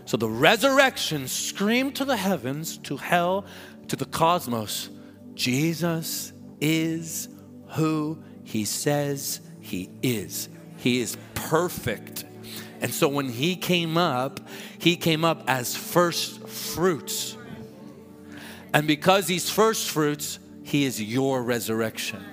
So 0.05 0.17
the 0.17 0.29
resurrection 0.29 1.27
screamed 1.27 1.95
to 1.95 2.05
the 2.05 2.17
heavens, 2.17 2.77
to 2.79 2.97
hell, 2.97 3.45
to 3.87 3.95
the 3.95 4.05
cosmos 4.05 4.89
Jesus 5.35 6.31
is 6.59 7.27
who 7.69 8.21
he 8.43 8.65
says 8.65 9.41
he 9.61 9.89
is. 10.01 10.49
He 10.77 10.99
is 10.99 11.17
perfect. 11.33 12.25
And 12.81 12.93
so 12.93 13.07
when 13.07 13.29
he 13.29 13.55
came 13.55 13.97
up, 13.97 14.39
he 14.77 14.95
came 14.95 15.23
up 15.25 15.43
as 15.47 15.75
first 15.75 16.47
fruits. 16.47 17.37
And 18.73 18.87
because 18.87 19.27
he's 19.27 19.49
first 19.49 19.89
fruits, 19.89 20.39
he 20.63 20.85
is 20.85 21.01
your 21.01 21.41
resurrection, 21.41 22.23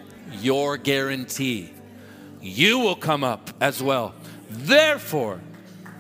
your 0.41 0.77
guarantee. 0.77 1.73
You 2.41 2.79
will 2.79 2.97
come 2.97 3.23
up 3.23 3.51
as 3.61 3.83
well. 3.83 4.15
Therefore, 4.49 5.41